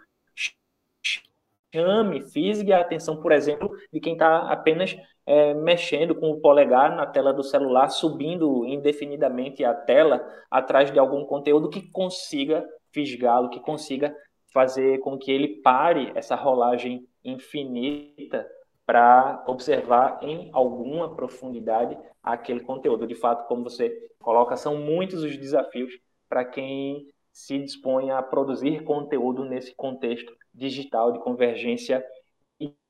chame, 1.74 2.22
fisgue 2.22 2.72
a 2.72 2.82
atenção, 2.82 3.22
por 3.22 3.32
exemplo, 3.32 3.72
de 3.92 4.00
quem 4.00 4.14
está 4.14 4.52
apenas 4.52 4.96
é, 5.26 5.54
mexendo 5.54 6.16
com 6.16 6.32
o 6.32 6.40
polegar 6.40 6.96
na 6.96 7.06
tela 7.06 7.34
do 7.34 7.44
celular, 7.44 7.90
subindo 7.90 8.66
indefinidamente 8.66 9.64
a 9.64 9.74
tela 9.74 10.24
atrás 10.50 10.92
de 10.92 11.00
algum 11.00 11.26
conteúdo 11.26 11.70
que 11.70 11.90
consiga 11.92 12.66
fisgá-lo, 12.92 13.50
que 13.50 13.60
consiga 13.60 14.16
fazer 14.54 15.00
com 15.00 15.18
que 15.18 15.32
ele 15.32 15.62
pare 15.62 16.12
essa 16.16 16.36
rolagem 16.36 17.08
infinita 17.24 18.48
para 18.90 19.44
observar 19.46 20.18
em 20.24 20.50
alguma 20.52 21.16
profundidade 21.16 21.96
aquele 22.24 22.62
conteúdo. 22.62 23.06
De 23.06 23.14
fato, 23.14 23.48
como 23.48 23.62
você 23.62 23.96
coloca, 24.20 24.58
são 24.58 24.78
muitos 24.78 25.22
os 25.22 25.38
desafios 25.38 25.94
para 26.28 26.44
quem 26.44 27.06
se 27.32 27.60
dispõe 27.60 28.10
a 28.10 28.20
produzir 28.24 28.84
conteúdo 28.84 29.46
nesse 29.46 29.76
contexto 29.76 30.36
digital 30.52 31.12
de 31.12 31.20
convergência 31.20 32.04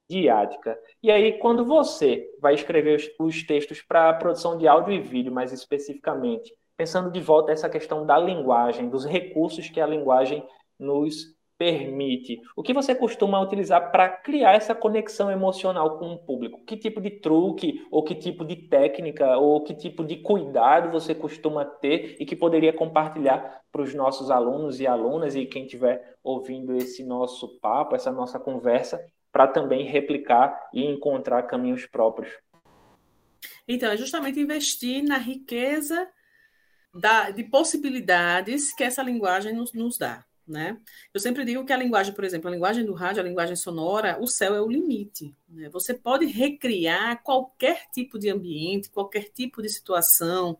diática. 0.09 0.79
E 1.03 1.11
aí, 1.11 1.37
quando 1.37 1.65
você 1.65 2.33
vai 2.39 2.53
escrever 2.53 2.95
os, 2.95 3.11
os 3.19 3.43
textos 3.43 3.81
para 3.81 4.13
produção 4.13 4.57
de 4.57 4.69
áudio 4.69 4.93
e 4.93 5.01
vídeo, 5.01 5.33
mais 5.33 5.51
especificamente, 5.51 6.55
pensando 6.77 7.11
de 7.11 7.19
volta 7.19 7.51
essa 7.51 7.69
questão 7.69 8.05
da 8.05 8.17
linguagem, 8.17 8.87
dos 8.87 9.03
recursos 9.03 9.69
que 9.69 9.81
a 9.81 9.85
linguagem 9.85 10.47
nos 10.79 11.37
permite? 11.59 12.41
O 12.55 12.63
que 12.63 12.73
você 12.73 12.95
costuma 12.95 13.41
utilizar 13.41 13.91
para 13.91 14.07
criar 14.07 14.53
essa 14.53 14.73
conexão 14.73 15.29
emocional 15.29 15.99
com 15.99 16.13
o 16.13 16.17
público? 16.17 16.63
Que 16.65 16.77
tipo 16.77 17.01
de 17.01 17.11
truque, 17.11 17.85
ou 17.91 18.01
que 18.01 18.15
tipo 18.15 18.45
de 18.45 18.55
técnica, 18.55 19.37
ou 19.37 19.61
que 19.61 19.75
tipo 19.75 20.05
de 20.05 20.15
cuidado 20.15 20.89
você 20.89 21.13
costuma 21.13 21.65
ter 21.65 22.15
e 22.17 22.25
que 22.25 22.35
poderia 22.35 22.71
compartilhar 22.71 23.61
para 23.69 23.81
os 23.81 23.93
nossos 23.93 24.31
alunos 24.31 24.79
e 24.79 24.87
alunas 24.87 25.35
e 25.35 25.45
quem 25.45 25.65
estiver 25.65 26.17
ouvindo 26.23 26.73
esse 26.77 27.03
nosso 27.03 27.59
papo, 27.59 27.93
essa 27.93 28.11
nossa 28.11 28.39
conversa, 28.39 29.05
para 29.29 29.45
também 29.45 29.83
replicar 29.83 30.69
e 30.73 30.85
encontrar 30.85 31.43
caminhos 31.43 31.85
próprios? 31.85 32.31
Então, 33.67 33.91
é 33.91 33.97
justamente 33.97 34.39
investir 34.39 35.03
na 35.03 35.17
riqueza 35.17 36.07
da, 36.93 37.31
de 37.31 37.43
possibilidades 37.43 38.73
que 38.73 38.83
essa 38.83 39.03
linguagem 39.03 39.53
nos, 39.53 39.73
nos 39.73 39.97
dá. 39.97 40.23
Né? 40.49 40.79
Eu 41.13 41.19
sempre 41.19 41.45
digo 41.45 41.63
que 41.63 41.71
a 41.71 41.77
linguagem, 41.77 42.11
por 42.11 42.23
exemplo, 42.23 42.47
a 42.47 42.51
linguagem 42.51 42.83
do 42.83 42.93
rádio, 42.93 43.21
a 43.21 43.25
linguagem 43.25 43.55
sonora, 43.55 44.17
o 44.19 44.25
céu 44.25 44.55
é 44.55 44.61
o 44.61 44.67
limite. 44.67 45.35
Né? 45.47 45.69
Você 45.69 45.93
pode 45.93 46.25
recriar 46.25 47.21
qualquer 47.21 47.83
tipo 47.93 48.17
de 48.17 48.29
ambiente, 48.29 48.89
qualquer 48.89 49.25
tipo 49.25 49.61
de 49.61 49.69
situação 49.69 50.57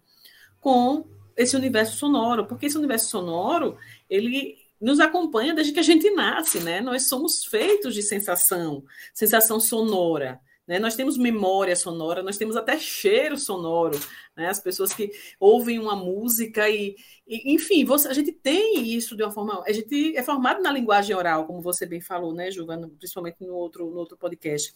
com 0.61 1.07
esse 1.35 1.55
universo 1.55 1.97
sonoro, 1.97 2.45
porque 2.45 2.67
esse 2.67 2.77
universo 2.77 3.09
sonoro 3.09 3.77
ele 4.07 4.57
nos 4.79 4.99
acompanha 4.99 5.55
desde 5.55 5.73
que 5.73 5.79
a 5.79 5.83
gente 5.83 6.09
nasce, 6.11 6.59
né? 6.59 6.79
Nós 6.79 7.09
somos 7.09 7.43
feitos 7.43 7.93
de 7.93 8.03
sensação, 8.03 8.83
sensação 9.13 9.59
sonora. 9.59 10.39
Né? 10.69 10.77
Nós 10.77 10.95
temos 10.95 11.17
memória 11.17 11.75
sonora, 11.75 12.21
nós 12.21 12.37
temos 12.37 12.55
até 12.55 12.77
cheiro 12.77 13.35
sonoro. 13.39 13.99
Né? 14.37 14.47
As 14.49 14.59
pessoas 14.59 14.93
que 14.93 15.09
ouvem 15.39 15.79
uma 15.79 15.95
música 15.95 16.69
e, 16.69 16.95
e, 17.27 17.55
enfim, 17.55 17.83
você, 17.83 18.07
a 18.07 18.13
gente 18.13 18.31
tem 18.31 18.87
isso 18.87 19.17
de 19.17 19.23
uma 19.23 19.31
forma. 19.31 19.63
A 19.65 19.71
gente 19.71 20.15
é 20.15 20.21
formado 20.21 20.61
na 20.61 20.71
linguagem 20.71 21.15
oral, 21.15 21.47
como 21.47 21.59
você 21.59 21.87
bem 21.87 21.99
falou, 21.99 22.35
né, 22.35 22.51
Giovana? 22.51 22.87
Principalmente 22.87 23.37
no 23.41 23.55
outro, 23.55 23.89
no 23.89 23.97
outro 23.97 24.15
podcast. 24.15 24.71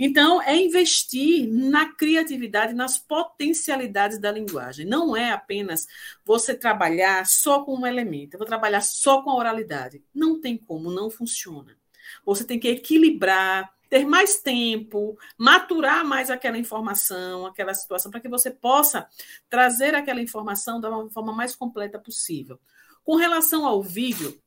Então, 0.00 0.42
é 0.42 0.56
investir 0.56 1.48
na 1.48 1.94
criatividade, 1.94 2.74
nas 2.74 2.98
potencialidades 2.98 4.18
da 4.18 4.32
linguagem. 4.32 4.84
Não 4.84 5.16
é 5.16 5.30
apenas 5.30 5.86
você 6.24 6.54
trabalhar 6.54 7.24
só 7.24 7.62
com 7.62 7.76
um 7.76 7.86
elemento, 7.86 8.34
eu 8.34 8.38
vou 8.38 8.48
trabalhar 8.48 8.80
só 8.80 9.22
com 9.22 9.30
a 9.30 9.36
oralidade. 9.36 10.02
Não 10.12 10.40
tem 10.40 10.56
como, 10.58 10.90
não 10.90 11.08
funciona. 11.08 11.78
Você 12.24 12.44
tem 12.44 12.58
que 12.58 12.66
equilibrar 12.66 13.75
ter 13.88 14.04
mais 14.04 14.40
tempo, 14.40 15.18
maturar 15.38 16.04
mais 16.04 16.30
aquela 16.30 16.58
informação, 16.58 17.46
aquela 17.46 17.74
situação, 17.74 18.10
para 18.10 18.20
que 18.20 18.28
você 18.28 18.50
possa 18.50 19.06
trazer 19.48 19.94
aquela 19.94 20.20
informação 20.20 20.80
da 20.80 20.90
forma 21.10 21.32
mais 21.32 21.54
completa 21.54 21.98
possível. 21.98 22.58
Com 23.04 23.16
relação 23.16 23.66
ao 23.66 23.82
vídeo, 23.82 24.40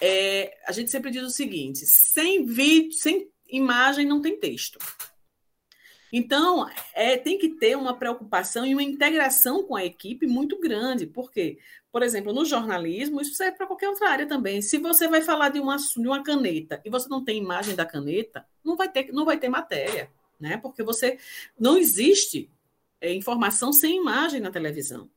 é, 0.00 0.56
a 0.66 0.72
gente 0.72 0.90
sempre 0.90 1.10
diz 1.10 1.22
o 1.22 1.30
seguinte: 1.30 1.86
sem 1.86 2.44
vídeo, 2.44 2.92
sem 2.92 3.28
imagem 3.48 4.06
não 4.06 4.20
tem 4.20 4.38
texto. 4.38 4.78
Então, 6.16 6.70
é, 6.94 7.16
tem 7.16 7.36
que 7.36 7.48
ter 7.48 7.76
uma 7.76 7.96
preocupação 7.98 8.64
e 8.64 8.72
uma 8.72 8.84
integração 8.84 9.64
com 9.64 9.74
a 9.74 9.84
equipe 9.84 10.28
muito 10.28 10.60
grande. 10.60 11.08
Por 11.08 11.28
quê? 11.28 11.58
Por 11.90 12.04
exemplo, 12.04 12.32
no 12.32 12.44
jornalismo, 12.44 13.20
isso 13.20 13.34
serve 13.34 13.56
para 13.56 13.66
qualquer 13.66 13.88
outra 13.88 14.10
área 14.10 14.26
também. 14.26 14.62
Se 14.62 14.78
você 14.78 15.08
vai 15.08 15.22
falar 15.22 15.48
de 15.48 15.58
uma, 15.58 15.76
de 15.76 16.06
uma 16.06 16.22
caneta 16.22 16.80
e 16.84 16.90
você 16.90 17.08
não 17.08 17.24
tem 17.24 17.38
imagem 17.38 17.74
da 17.74 17.84
caneta, 17.84 18.46
não 18.64 18.76
vai 18.76 18.88
ter, 18.88 19.12
não 19.12 19.24
vai 19.24 19.38
ter 19.38 19.48
matéria, 19.48 20.10
né? 20.40 20.56
Porque 20.56 20.82
você 20.82 21.18
não 21.58 21.76
existe 21.76 22.50
é, 23.00 23.12
informação 23.12 23.72
sem 23.72 23.96
imagem 23.96 24.40
na 24.40 24.50
televisão. 24.50 25.10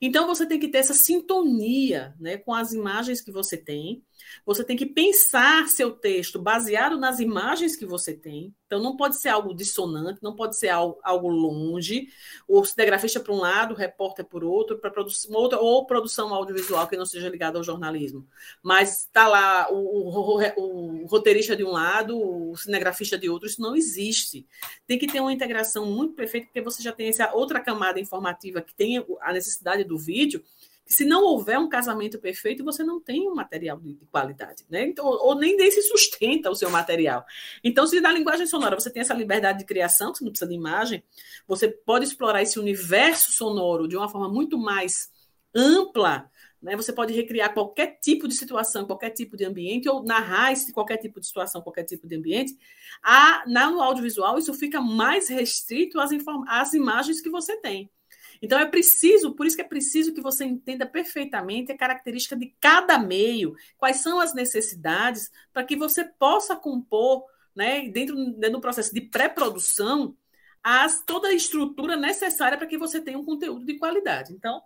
Então 0.00 0.26
você 0.26 0.46
tem 0.46 0.58
que 0.58 0.68
ter 0.68 0.78
essa 0.78 0.94
sintonia 0.94 2.14
né, 2.18 2.36
com 2.38 2.54
as 2.54 2.72
imagens 2.72 3.20
que 3.20 3.30
você 3.30 3.56
tem. 3.56 4.02
Você 4.44 4.64
tem 4.64 4.76
que 4.76 4.86
pensar 4.86 5.68
seu 5.68 5.90
texto 5.90 6.40
baseado 6.40 6.98
nas 6.98 7.20
imagens 7.20 7.76
que 7.76 7.86
você 7.86 8.14
tem. 8.14 8.54
Então 8.66 8.80
não 8.80 8.96
pode 8.96 9.20
ser 9.20 9.30
algo 9.30 9.52
dissonante, 9.52 10.22
não 10.22 10.36
pode 10.36 10.56
ser 10.56 10.68
algo, 10.68 10.98
algo 11.02 11.28
longe. 11.28 12.08
O 12.46 12.64
cinegrafista 12.64 13.18
para 13.18 13.32
um 13.32 13.38
lado, 13.40 13.74
o 13.74 13.76
repórter 13.76 14.24
por 14.24 14.44
outro, 14.44 14.78
para 14.78 14.90
produção 14.90 15.32
outra 15.34 15.58
ou 15.58 15.84
produção 15.86 16.32
audiovisual 16.32 16.86
que 16.86 16.96
não 16.96 17.04
seja 17.04 17.28
ligada 17.28 17.58
ao 17.58 17.64
jornalismo. 17.64 18.26
Mas 18.62 19.00
está 19.06 19.26
lá 19.26 19.68
o, 19.72 19.76
o, 19.76 21.02
o, 21.02 21.06
roteirista 21.06 21.56
de 21.56 21.64
um 21.64 21.70
lado, 21.70 22.16
o 22.16 22.56
cinegrafista 22.56 23.18
de 23.18 23.28
outro. 23.28 23.48
Isso 23.48 23.60
não 23.60 23.74
existe. 23.74 24.46
Tem 24.86 24.98
que 24.98 25.08
ter 25.08 25.20
uma 25.20 25.32
integração 25.32 25.86
muito 25.86 26.14
perfeita, 26.14 26.46
porque 26.46 26.62
você 26.62 26.80
já 26.80 26.92
tem 26.92 27.08
essa 27.08 27.32
outra 27.34 27.58
camada 27.60 27.98
informativa 27.98 28.62
que 28.62 28.74
tem 28.74 29.04
a 29.20 29.32
necessidade 29.32 29.49
do 29.86 29.98
vídeo, 29.98 30.42
se 30.90 31.04
não 31.04 31.22
houver 31.22 31.56
um 31.56 31.68
casamento 31.68 32.18
perfeito, 32.18 32.64
você 32.64 32.82
não 32.82 33.00
tem 33.00 33.28
um 33.28 33.34
material 33.34 33.78
de, 33.78 33.94
qualidade, 34.10 34.64
né? 34.68 34.88
Então, 34.88 35.06
ou 35.06 35.36
nem 35.36 35.56
nem 35.56 35.70
se 35.70 35.82
sustenta 35.82 36.50
o 36.50 36.54
seu 36.54 36.68
material. 36.68 37.24
Então, 37.62 37.86
se 37.86 38.00
na 38.00 38.10
linguagem 38.10 38.44
sonora 38.44 38.78
você 38.78 38.90
tem 38.90 39.00
essa 39.00 39.14
liberdade 39.14 39.60
de 39.60 39.64
criação, 39.64 40.12
você 40.12 40.24
não 40.24 40.32
precisa 40.32 40.50
de 40.50 40.56
imagem, 40.56 41.04
você 41.46 41.68
pode 41.68 42.06
explorar 42.06 42.42
esse 42.42 42.58
universo 42.58 43.30
sonoro 43.30 43.86
de 43.86 43.96
uma 43.96 44.08
forma 44.08 44.28
muito 44.28 44.58
mais 44.58 45.08
ampla, 45.54 46.28
né? 46.60 46.74
Você 46.74 46.92
pode 46.92 47.14
recriar 47.14 47.54
qualquer 47.54 47.98
tipo 48.00 48.26
de 48.26 48.34
situação, 48.34 48.84
qualquer 48.84 49.10
tipo 49.10 49.36
de 49.36 49.44
ambiente, 49.44 49.88
ou 49.88 50.02
narrar 50.02 50.52
esse 50.52 50.72
qualquer 50.72 50.96
tipo 50.96 51.20
de 51.20 51.26
situação, 51.26 51.62
qualquer 51.62 51.84
tipo 51.84 52.08
de 52.08 52.16
ambiente. 52.16 52.52
A, 53.00 53.44
na, 53.46 53.70
no 53.70 53.80
audiovisual, 53.80 54.38
isso 54.38 54.52
fica 54.54 54.80
mais 54.80 55.28
restrito 55.28 56.00
às, 56.00 56.10
às 56.48 56.74
imagens 56.74 57.20
que 57.20 57.30
você 57.30 57.56
tem. 57.58 57.88
Então 58.42 58.58
é 58.58 58.66
preciso, 58.66 59.34
por 59.34 59.46
isso 59.46 59.56
que 59.56 59.62
é 59.62 59.68
preciso 59.68 60.14
que 60.14 60.20
você 60.20 60.44
entenda 60.44 60.86
perfeitamente 60.86 61.70
a 61.70 61.76
característica 61.76 62.34
de 62.34 62.54
cada 62.58 62.98
meio, 62.98 63.54
quais 63.76 63.98
são 63.98 64.18
as 64.18 64.32
necessidades, 64.32 65.30
para 65.52 65.64
que 65.64 65.76
você 65.76 66.04
possa 66.04 66.56
compor, 66.56 67.24
né, 67.54 67.88
dentro, 67.88 68.16
do 68.16 68.60
processo 68.60 68.94
de 68.94 69.02
pré-produção, 69.02 70.16
as, 70.62 71.04
toda 71.04 71.28
a 71.28 71.34
estrutura 71.34 71.96
necessária 71.96 72.56
para 72.56 72.66
que 72.66 72.78
você 72.78 73.00
tenha 73.00 73.18
um 73.18 73.24
conteúdo 73.24 73.64
de 73.64 73.78
qualidade. 73.78 74.32
Então, 74.32 74.62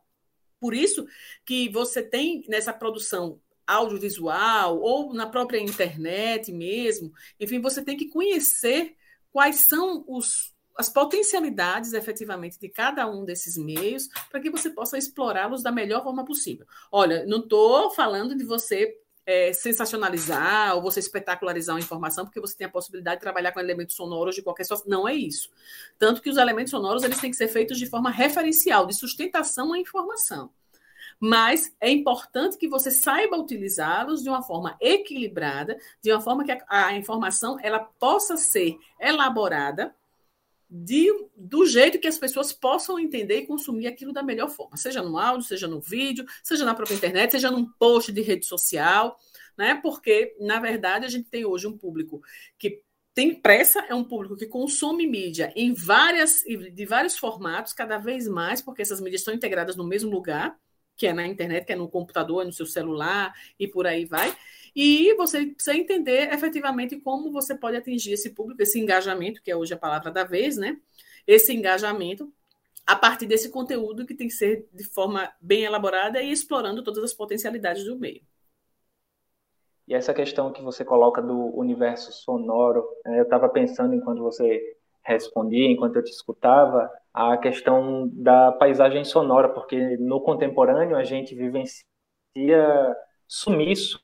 por 0.60 0.72
isso 0.72 1.06
que 1.44 1.68
você 1.68 2.02
tem 2.02 2.44
nessa 2.48 2.72
produção 2.72 3.40
audiovisual 3.66 4.78
ou 4.80 5.12
na 5.12 5.26
própria 5.26 5.58
internet 5.58 6.52
mesmo, 6.52 7.12
enfim, 7.40 7.60
você 7.60 7.82
tem 7.82 7.96
que 7.96 8.08
conhecer 8.08 8.94
quais 9.32 9.56
são 9.56 10.04
os, 10.06 10.53
as 10.76 10.88
potencialidades 10.88 11.92
efetivamente 11.92 12.58
de 12.58 12.68
cada 12.68 13.06
um 13.06 13.24
desses 13.24 13.56
meios 13.56 14.08
para 14.30 14.40
que 14.40 14.50
você 14.50 14.70
possa 14.70 14.98
explorá-los 14.98 15.62
da 15.62 15.70
melhor 15.70 16.02
forma 16.02 16.24
possível. 16.24 16.66
Olha, 16.90 17.24
não 17.26 17.38
estou 17.38 17.90
falando 17.90 18.36
de 18.36 18.44
você 18.44 18.98
é, 19.26 19.52
sensacionalizar 19.52 20.74
ou 20.74 20.82
você 20.82 21.00
espetacularizar 21.00 21.74
uma 21.74 21.80
informação 21.80 22.24
porque 22.24 22.40
você 22.40 22.56
tem 22.56 22.66
a 22.66 22.70
possibilidade 22.70 23.16
de 23.16 23.22
trabalhar 23.22 23.52
com 23.52 23.60
elementos 23.60 23.96
sonoros 23.96 24.34
de 24.34 24.42
qualquer 24.42 24.64
sorte. 24.64 24.88
Não 24.88 25.08
é 25.08 25.14
isso. 25.14 25.50
Tanto 25.98 26.20
que 26.20 26.28
os 26.28 26.36
elementos 26.36 26.70
sonoros 26.70 27.02
eles 27.02 27.20
têm 27.20 27.30
que 27.30 27.36
ser 27.36 27.48
feitos 27.48 27.78
de 27.78 27.86
forma 27.86 28.10
referencial, 28.10 28.86
de 28.86 28.94
sustentação 28.94 29.72
à 29.72 29.78
informação. 29.78 30.50
Mas 31.18 31.72
é 31.80 31.88
importante 31.88 32.58
que 32.58 32.68
você 32.68 32.90
saiba 32.90 33.38
utilizá-los 33.38 34.22
de 34.22 34.28
uma 34.28 34.42
forma 34.42 34.76
equilibrada, 34.80 35.78
de 36.02 36.12
uma 36.12 36.20
forma 36.20 36.44
que 36.44 36.52
a, 36.52 36.58
a 36.68 36.96
informação 36.96 37.56
ela 37.62 37.78
possa 37.78 38.36
ser 38.36 38.76
elaborada 39.00 39.94
de, 40.76 41.06
do 41.36 41.64
jeito 41.66 42.00
que 42.00 42.08
as 42.08 42.18
pessoas 42.18 42.52
possam 42.52 42.98
entender 42.98 43.38
e 43.38 43.46
consumir 43.46 43.86
aquilo 43.86 44.12
da 44.12 44.24
melhor 44.24 44.50
forma, 44.50 44.76
seja 44.76 45.00
no 45.00 45.16
áudio, 45.16 45.46
seja 45.46 45.68
no 45.68 45.80
vídeo, 45.80 46.24
seja 46.42 46.64
na 46.64 46.74
própria 46.74 46.96
internet, 46.96 47.30
seja 47.30 47.48
num 47.48 47.64
post 47.78 48.10
de 48.10 48.20
rede 48.20 48.44
social, 48.44 49.16
né? 49.56 49.78
Porque, 49.80 50.34
na 50.40 50.58
verdade, 50.58 51.06
a 51.06 51.08
gente 51.08 51.30
tem 51.30 51.44
hoje 51.44 51.68
um 51.68 51.78
público 51.78 52.20
que 52.58 52.82
tem 53.14 53.32
pressa, 53.32 53.84
é 53.88 53.94
um 53.94 54.02
público 54.02 54.36
que 54.36 54.46
consome 54.46 55.06
mídia 55.06 55.52
em 55.54 55.72
várias, 55.72 56.42
de 56.42 56.84
vários 56.84 57.16
formatos, 57.16 57.72
cada 57.72 57.96
vez 57.96 58.26
mais, 58.26 58.60
porque 58.60 58.82
essas 58.82 59.00
mídias 59.00 59.20
estão 59.20 59.32
integradas 59.32 59.76
no 59.76 59.84
mesmo 59.84 60.10
lugar, 60.10 60.58
que 60.96 61.06
é 61.06 61.12
na 61.12 61.24
internet, 61.24 61.66
que 61.66 61.72
é 61.72 61.76
no 61.76 61.88
computador, 61.88 62.42
é 62.42 62.46
no 62.46 62.52
seu 62.52 62.66
celular 62.66 63.32
e 63.60 63.68
por 63.68 63.86
aí 63.86 64.04
vai. 64.04 64.36
E 64.74 65.14
você 65.14 65.46
precisa 65.46 65.76
entender 65.76 66.32
efetivamente 66.32 67.00
como 67.00 67.30
você 67.30 67.56
pode 67.56 67.76
atingir 67.76 68.12
esse 68.12 68.30
público, 68.30 68.62
esse 68.62 68.80
engajamento, 68.80 69.40
que 69.42 69.50
é 69.50 69.56
hoje 69.56 69.72
a 69.72 69.78
palavra 69.78 70.10
da 70.10 70.24
vez, 70.24 70.56
né? 70.56 70.78
Esse 71.26 71.52
engajamento 71.54 72.32
a 72.86 72.96
partir 72.96 73.26
desse 73.26 73.50
conteúdo 73.50 74.04
que 74.04 74.14
tem 74.14 74.28
que 74.28 74.34
ser 74.34 74.68
de 74.72 74.84
forma 74.84 75.32
bem 75.40 75.62
elaborada 75.62 76.20
e 76.20 76.30
explorando 76.30 76.82
todas 76.82 77.02
as 77.02 77.14
potencialidades 77.14 77.84
do 77.84 77.98
meio. 77.98 78.20
E 79.86 79.94
essa 79.94 80.12
questão 80.12 80.52
que 80.52 80.62
você 80.62 80.84
coloca 80.84 81.22
do 81.22 81.56
universo 81.56 82.12
sonoro, 82.12 82.84
né? 83.04 83.18
eu 83.18 83.24
estava 83.24 83.48
pensando 83.48 83.94
enquanto 83.94 84.22
você 84.22 84.60
respondia, 85.02 85.70
enquanto 85.70 85.96
eu 85.96 86.04
te 86.04 86.10
escutava, 86.10 86.90
a 87.12 87.36
questão 87.36 88.08
da 88.12 88.50
paisagem 88.52 89.04
sonora, 89.04 89.50
porque 89.50 89.96
no 89.98 90.20
contemporâneo 90.20 90.96
a 90.96 91.04
gente 91.04 91.34
vivencia 91.34 91.84
sumiço 93.26 94.03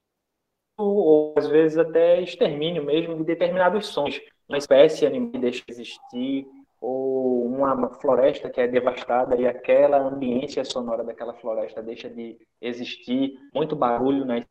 ou 0.81 1.35
às 1.37 1.47
vezes 1.47 1.79
até 1.79 2.21
extermínio 2.21 2.85
mesmo 2.85 3.17
de 3.17 3.25
determinados 3.25 3.87
sons. 3.89 4.21
Uma 4.49 4.59
espécie 4.59 5.07
animal 5.07 5.41
deixa 5.41 5.63
de 5.65 5.73
existir, 5.73 6.47
ou 6.81 7.47
uma 7.47 7.91
floresta 8.01 8.49
que 8.49 8.61
é 8.61 8.67
devastada 8.67 9.37
e 9.37 9.47
aquela 9.47 9.99
ambiência 9.99 10.65
sonora 10.65 11.05
daquela 11.05 11.35
floresta 11.35 11.83
deixa 11.83 12.09
de 12.09 12.39
existir, 12.61 13.35
muito 13.55 13.77
barulho 13.77 14.25
nas 14.25 14.45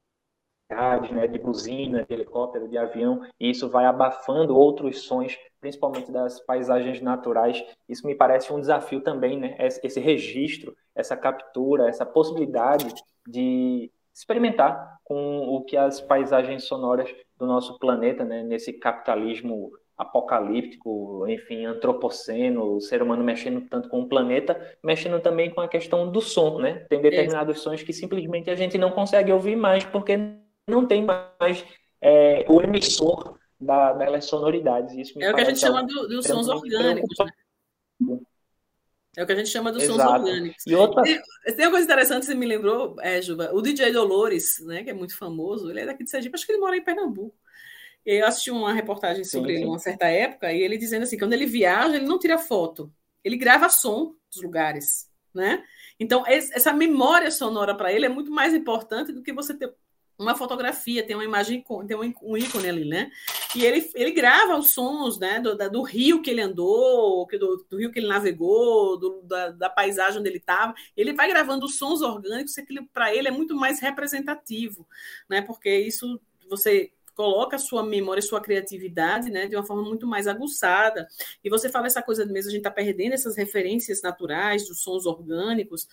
cidades, 0.71 1.09
né, 1.11 1.27
de 1.27 1.39
buzina, 1.39 2.05
de 2.07 2.13
helicóptero, 2.13 2.67
de 2.67 2.77
avião, 2.77 3.25
e 3.39 3.49
isso 3.49 3.67
vai 3.67 3.85
abafando 3.85 4.55
outros 4.55 5.01
sons, 5.01 5.35
principalmente 5.59 6.11
das 6.11 6.39
paisagens 6.45 7.01
naturais. 7.01 7.63
Isso 7.87 8.05
me 8.05 8.13
parece 8.13 8.53
um 8.53 8.61
desafio 8.61 9.01
também, 9.01 9.39
né, 9.39 9.57
esse 9.59 9.99
registro, 9.99 10.75
essa 10.93 11.17
captura, 11.17 11.89
essa 11.89 12.05
possibilidade 12.05 12.93
de 13.27 13.91
experimentar 14.19 14.97
com 15.03 15.39
o 15.47 15.63
que 15.63 15.77
as 15.77 16.01
paisagens 16.01 16.65
sonoras 16.65 17.09
do 17.37 17.47
nosso 17.47 17.79
planeta, 17.79 18.25
né, 18.25 18.43
nesse 18.43 18.73
capitalismo 18.73 19.71
apocalíptico, 19.97 21.25
enfim, 21.27 21.65
antropoceno, 21.65 22.75
o 22.75 22.81
ser 22.81 23.01
humano 23.01 23.23
mexendo 23.23 23.61
tanto 23.69 23.89
com 23.89 24.01
o 24.01 24.07
planeta, 24.07 24.59
mexendo 24.83 25.21
também 25.21 25.49
com 25.49 25.61
a 25.61 25.67
questão 25.67 26.09
do 26.09 26.21
som, 26.21 26.59
né? 26.59 26.85
Tem 26.89 27.01
determinados 27.01 27.57
Isso. 27.57 27.65
sons 27.65 27.83
que 27.83 27.91
simplesmente 27.91 28.49
a 28.49 28.55
gente 28.55 28.77
não 28.77 28.91
consegue 28.91 29.31
ouvir 29.31 29.57
mais 29.57 29.83
porque 29.83 30.17
não 30.69 30.85
tem 30.85 31.03
mais 31.03 31.65
é, 32.01 32.45
o 32.47 32.61
emissor 32.61 33.37
da, 33.59 33.91
das 33.91 34.25
sonoridades. 34.25 34.95
Isso 34.95 35.21
é 35.21 35.31
o 35.31 35.35
que 35.35 35.41
a 35.41 35.45
gente 35.45 35.59
chama 35.59 35.83
dos 35.83 36.07
do 36.07 36.23
sons 36.23 36.47
orgânicos. 36.47 37.17
Né? 37.99 38.19
É 39.17 39.23
o 39.23 39.25
que 39.25 39.31
a 39.31 39.35
gente 39.35 39.49
chama 39.49 39.71
dos 39.71 39.83
Exato. 39.83 39.99
sons 39.99 40.11
orgânicos. 40.11 40.63
E 40.67 40.75
outra... 40.75 41.03
tem, 41.03 41.19
tem 41.55 41.65
uma 41.65 41.71
coisa 41.71 41.85
interessante, 41.85 42.25
você 42.25 42.35
me 42.35 42.45
lembrou, 42.45 42.95
é, 43.01 43.21
Juba, 43.21 43.51
o 43.53 43.61
DJ 43.61 43.91
Dolores, 43.91 44.59
né, 44.65 44.83
que 44.83 44.89
é 44.89 44.93
muito 44.93 45.17
famoso, 45.17 45.69
ele 45.69 45.81
é 45.81 45.85
daqui 45.85 46.03
de 46.03 46.09
Sergipe, 46.09 46.35
acho 46.35 46.45
que 46.45 46.51
ele 46.51 46.59
mora 46.59 46.77
em 46.77 46.83
Pernambuco. 46.83 47.35
Eu 48.05 48.25
assisti 48.25 48.51
uma 48.51 48.73
reportagem 48.73 49.23
sobre 49.23 49.51
sim, 49.51 49.55
ele 49.57 49.65
em 49.65 49.67
uma 49.67 49.79
certa 49.79 50.07
época, 50.07 50.51
e 50.53 50.61
ele 50.61 50.77
dizendo 50.77 51.03
assim, 51.03 51.17
quando 51.17 51.33
ele 51.33 51.45
viaja, 51.45 51.95
ele 51.95 52.05
não 52.05 52.19
tira 52.19 52.37
foto, 52.37 52.91
ele 53.23 53.35
grava 53.35 53.69
som 53.69 54.15
dos 54.31 54.41
lugares, 54.41 55.09
né? 55.33 55.63
Então, 55.99 56.23
essa 56.25 56.71
memória 56.71 57.29
sonora 57.29 57.75
para 57.75 57.91
ele 57.91 58.05
é 58.05 58.09
muito 58.09 58.31
mais 58.31 58.53
importante 58.53 59.11
do 59.11 59.21
que 59.21 59.33
você 59.33 59.53
ter 59.53 59.73
uma 60.19 60.35
fotografia, 60.35 61.01
tem 61.01 61.15
uma 61.15 61.23
imagem, 61.23 61.63
tem 61.87 61.97
um 61.97 62.37
ícone 62.37 62.67
ali, 62.67 62.85
né? 62.85 63.09
E 63.55 63.65
ele, 63.65 63.89
ele 63.95 64.11
grava 64.11 64.57
os 64.57 64.71
sons, 64.71 65.17
né? 65.17 65.39
Do, 65.39 65.55
do 65.69 65.81
rio 65.81 66.21
que 66.21 66.29
ele 66.29 66.41
andou, 66.41 67.25
do, 67.25 67.65
do 67.69 67.77
rio 67.77 67.89
que 67.91 67.99
ele 67.99 68.07
navegou, 68.07 68.97
do, 68.99 69.21
da, 69.21 69.49
da, 69.51 69.69
paisagem 69.69 70.19
onde 70.19 70.29
ele 70.29 70.37
estava. 70.37 70.73
Ele 70.95 71.13
vai 71.13 71.29
gravando 71.29 71.65
os 71.65 71.77
sons 71.77 72.01
orgânicos, 72.01 72.53
que 72.53 72.81
para 72.93 73.15
ele 73.15 73.29
é 73.29 73.31
muito 73.31 73.55
mais 73.55 73.79
representativo, 73.79 74.85
né? 75.29 75.41
Porque 75.41 75.73
isso 75.73 76.19
você 76.49 76.91
coloca 77.19 77.57
a 77.57 77.59
sua 77.59 77.83
memória, 77.83 78.19
a 78.19 78.25
sua 78.25 78.39
criatividade, 78.39 79.29
né, 79.29 79.45
de 79.45 79.53
uma 79.53 79.65
forma 79.65 79.83
muito 79.83 80.07
mais 80.07 80.25
aguçada. 80.25 81.05
E 81.43 81.49
você 81.49 81.67
fala 81.67 81.85
essa 81.85 82.01
coisa 82.01 82.25
mesmo, 82.25 82.47
a 82.47 82.51
gente 82.51 82.61
está 82.61 82.71
perdendo 82.71 83.11
essas 83.11 83.35
referências 83.35 84.01
naturais 84.01 84.65
dos 84.65 84.81
sons 84.81 85.05
orgânicos. 85.05 85.85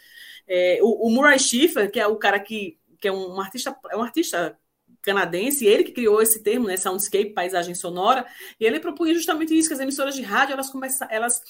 É, 0.47 0.79
o, 0.81 1.09
o 1.09 1.11
Murray 1.11 1.41
Schiffer, 1.41 1.91
que 1.91 1.99
é 1.99 2.07
o 2.07 2.15
cara 2.15 2.39
que 2.39 2.79
que 3.01 3.09
é 3.09 3.13
um 3.13 3.41
artista, 3.41 3.77
é 3.91 3.97
um 3.97 4.03
artista 4.03 4.59
canadense, 5.03 5.67
ele 5.67 5.85
que 5.85 5.93
criou 5.93 6.21
esse 6.21 6.43
termo, 6.43 6.67
né, 6.67 6.77
soundscape, 6.77 7.33
paisagem 7.33 7.75
sonora, 7.75 8.27
e 8.59 8.65
ele 8.65 8.81
propunha 8.81 9.15
justamente 9.15 9.57
isso, 9.57 9.69
que 9.69 9.75
as 9.75 9.81
emissoras 9.81 10.15
de 10.15 10.23
rádio, 10.23 10.55
elas 10.55 10.71
começam, 10.71 11.07
elas 11.11 11.41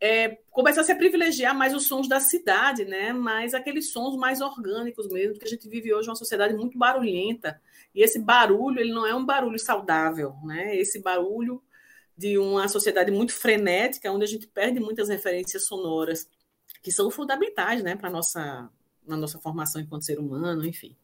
é, 0.00 0.38
começassem 0.50 0.94
a 0.94 0.98
privilegiar 0.98 1.56
mais 1.56 1.74
os 1.74 1.86
sons 1.86 2.08
da 2.08 2.20
cidade, 2.20 2.84
né, 2.84 3.12
mais 3.12 3.54
aqueles 3.54 3.92
sons 3.92 4.16
mais 4.16 4.40
orgânicos 4.40 5.08
mesmo, 5.08 5.34
porque 5.34 5.46
a 5.46 5.50
gente 5.50 5.68
vive 5.68 5.94
hoje 5.94 6.08
uma 6.08 6.16
sociedade 6.16 6.54
muito 6.54 6.76
barulhenta, 6.76 7.60
e 7.94 8.02
esse 8.02 8.18
barulho, 8.18 8.80
ele 8.80 8.92
não 8.92 9.06
é 9.06 9.14
um 9.14 9.24
barulho 9.24 9.58
saudável, 9.58 10.34
né, 10.44 10.76
esse 10.76 11.00
barulho 11.00 11.62
de 12.16 12.36
uma 12.36 12.66
sociedade 12.66 13.12
muito 13.12 13.32
frenética, 13.32 14.10
onde 14.10 14.24
a 14.24 14.28
gente 14.28 14.46
perde 14.48 14.80
muitas 14.80 15.08
referências 15.08 15.66
sonoras, 15.66 16.28
que 16.82 16.90
são 16.90 17.10
fundamentais, 17.10 17.82
né, 17.82 17.94
para 17.94 18.10
nossa 18.10 18.68
na 19.08 19.16
nossa 19.16 19.38
formação 19.38 19.80
enquanto 19.80 20.04
ser 20.04 20.18
humano, 20.18 20.64
enfim. 20.64 20.96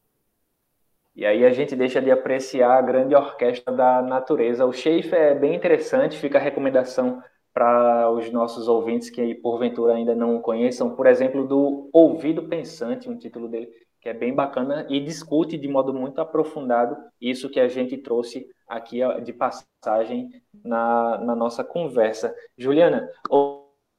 E 1.16 1.24
aí 1.24 1.44
a 1.44 1.52
gente 1.52 1.76
deixa 1.76 2.02
de 2.02 2.10
apreciar 2.10 2.76
a 2.76 2.82
grande 2.82 3.14
orquestra 3.14 3.72
da 3.72 4.02
natureza. 4.02 4.66
O 4.66 4.72
Schaefer 4.72 5.18
é 5.18 5.34
bem 5.34 5.54
interessante, 5.54 6.18
fica 6.18 6.38
a 6.38 6.40
recomendação 6.40 7.22
para 7.52 8.10
os 8.10 8.32
nossos 8.32 8.66
ouvintes 8.66 9.10
que 9.10 9.34
porventura 9.36 9.94
ainda 9.94 10.14
não 10.14 10.40
conheçam, 10.40 10.96
por 10.96 11.06
exemplo, 11.06 11.46
do 11.46 11.88
Ouvido 11.92 12.42
Pensante, 12.48 13.08
um 13.08 13.16
título 13.16 13.48
dele 13.48 13.70
que 14.04 14.10
é 14.10 14.12
bem 14.12 14.34
bacana 14.34 14.86
e 14.90 15.00
discute 15.00 15.56
de 15.56 15.66
modo 15.66 15.94
muito 15.94 16.20
aprofundado 16.20 16.94
isso 17.18 17.48
que 17.48 17.58
a 17.58 17.68
gente 17.68 17.96
trouxe 17.96 18.46
aqui 18.68 18.98
de 19.24 19.32
passagem 19.32 20.30
na, 20.62 21.16
na 21.16 21.34
nossa 21.34 21.64
conversa. 21.64 22.34
Juliana, 22.56 23.08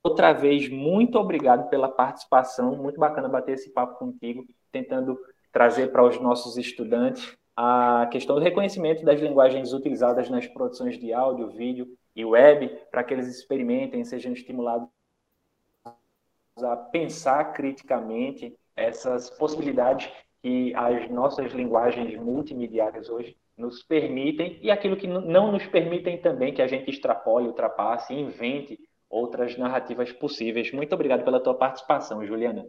outra 0.06 0.34
vez, 0.34 0.70
muito 0.70 1.18
obrigado 1.18 1.68
pela 1.70 1.90
participação. 1.90 2.76
Muito 2.76 3.00
bacana 3.00 3.28
bater 3.28 3.54
esse 3.54 3.72
papo 3.72 3.98
contigo, 3.98 4.46
tentando 4.72 5.18
trazer 5.52 5.92
para 5.92 6.04
os 6.04 6.20
nossos 6.20 6.58
estudantes 6.58 7.36
a 7.56 8.08
questão 8.12 8.36
do 8.36 8.42
reconhecimento 8.42 9.04
das 9.04 9.20
linguagens 9.20 9.74
utilizadas 9.74 10.30
nas 10.30 10.46
produções 10.48 11.00
de 11.00 11.14
áudio, 11.14 11.50
vídeo 11.50 11.88
e 12.16 12.24
web, 12.24 12.70
para 12.92 13.04
que 13.04 13.14
eles 13.14 13.28
experimentem, 13.28 14.04
sejam 14.04 14.34
estimulados 14.34 14.90
a 16.62 16.76
pensar 16.76 17.54
criticamente 17.54 18.56
essas 18.76 19.30
possibilidades 19.30 20.10
que 20.42 20.74
as 20.76 21.10
nossas 21.10 21.52
linguagens 21.54 22.16
multimediárias 22.18 23.10
hoje 23.10 23.36
nos 23.58 23.82
permitem 23.82 24.60
e 24.62 24.70
aquilo 24.70 24.98
que 24.98 25.08
não 25.08 25.52
nos 25.52 25.66
permitem 25.68 26.18
também 26.18 26.54
que 26.54 26.62
a 26.62 26.68
gente 26.68 26.90
extrapole, 26.90 27.48
ultrapasse, 27.48 28.14
invente 28.14 28.78
outras 29.16 29.58
narrativas 29.58 30.12
possíveis. 30.12 30.72
Muito 30.72 30.94
obrigado 30.94 31.24
pela 31.24 31.40
tua 31.40 31.54
participação, 31.54 32.26
Juliana. 32.26 32.68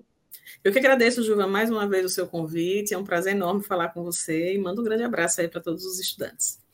Eu 0.62 0.72
que 0.72 0.78
agradeço, 0.78 1.22
Juva, 1.22 1.46
mais 1.46 1.70
uma 1.70 1.88
vez 1.88 2.04
o 2.04 2.08
seu 2.08 2.26
convite. 2.26 2.94
É 2.94 2.98
um 2.98 3.04
prazer 3.04 3.34
enorme 3.34 3.64
falar 3.64 3.88
com 3.88 4.02
você 4.04 4.54
e 4.54 4.58
mando 4.58 4.80
um 4.80 4.84
grande 4.84 5.02
abraço 5.02 5.40
aí 5.40 5.48
para 5.48 5.60
todos 5.60 5.84
os 5.84 5.98
estudantes. 5.98 6.64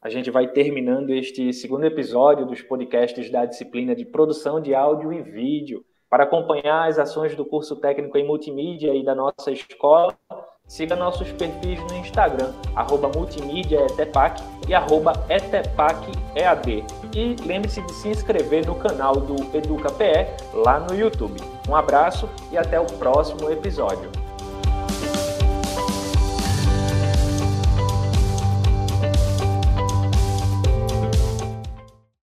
A 0.00 0.08
gente 0.08 0.30
vai 0.30 0.46
terminando 0.46 1.10
este 1.10 1.52
segundo 1.52 1.84
episódio 1.84 2.46
dos 2.46 2.62
podcasts 2.62 3.28
da 3.30 3.44
disciplina 3.44 3.96
de 3.96 4.04
produção 4.04 4.60
de 4.60 4.72
áudio 4.74 5.12
e 5.12 5.20
vídeo. 5.20 5.84
Para 6.08 6.24
acompanhar 6.24 6.88
as 6.88 6.98
ações 6.98 7.34
do 7.34 7.44
curso 7.44 7.76
técnico 7.76 8.16
em 8.16 8.26
multimídia 8.26 8.94
e 8.94 9.04
da 9.04 9.14
nossa 9.14 9.50
escola, 9.50 10.16
Siga 10.68 10.94
nossos 10.94 11.32
perfis 11.32 11.80
no 11.80 11.96
Instagram, 11.96 12.52
arroba 12.76 13.08
multimídiaetepac 13.08 14.42
e 14.68 14.74
arroba 14.74 15.14
etepacEAD. 15.30 16.84
E 17.14 17.36
lembre-se 17.42 17.80
de 17.80 17.92
se 17.94 18.08
inscrever 18.08 18.66
no 18.66 18.74
canal 18.74 19.14
do 19.14 19.56
EducaPE 19.56 20.28
lá 20.52 20.78
no 20.78 20.94
YouTube. 20.94 21.40
Um 21.66 21.74
abraço 21.74 22.28
e 22.52 22.58
até 22.58 22.78
o 22.78 22.84
próximo 22.84 23.50
episódio. 23.50 24.10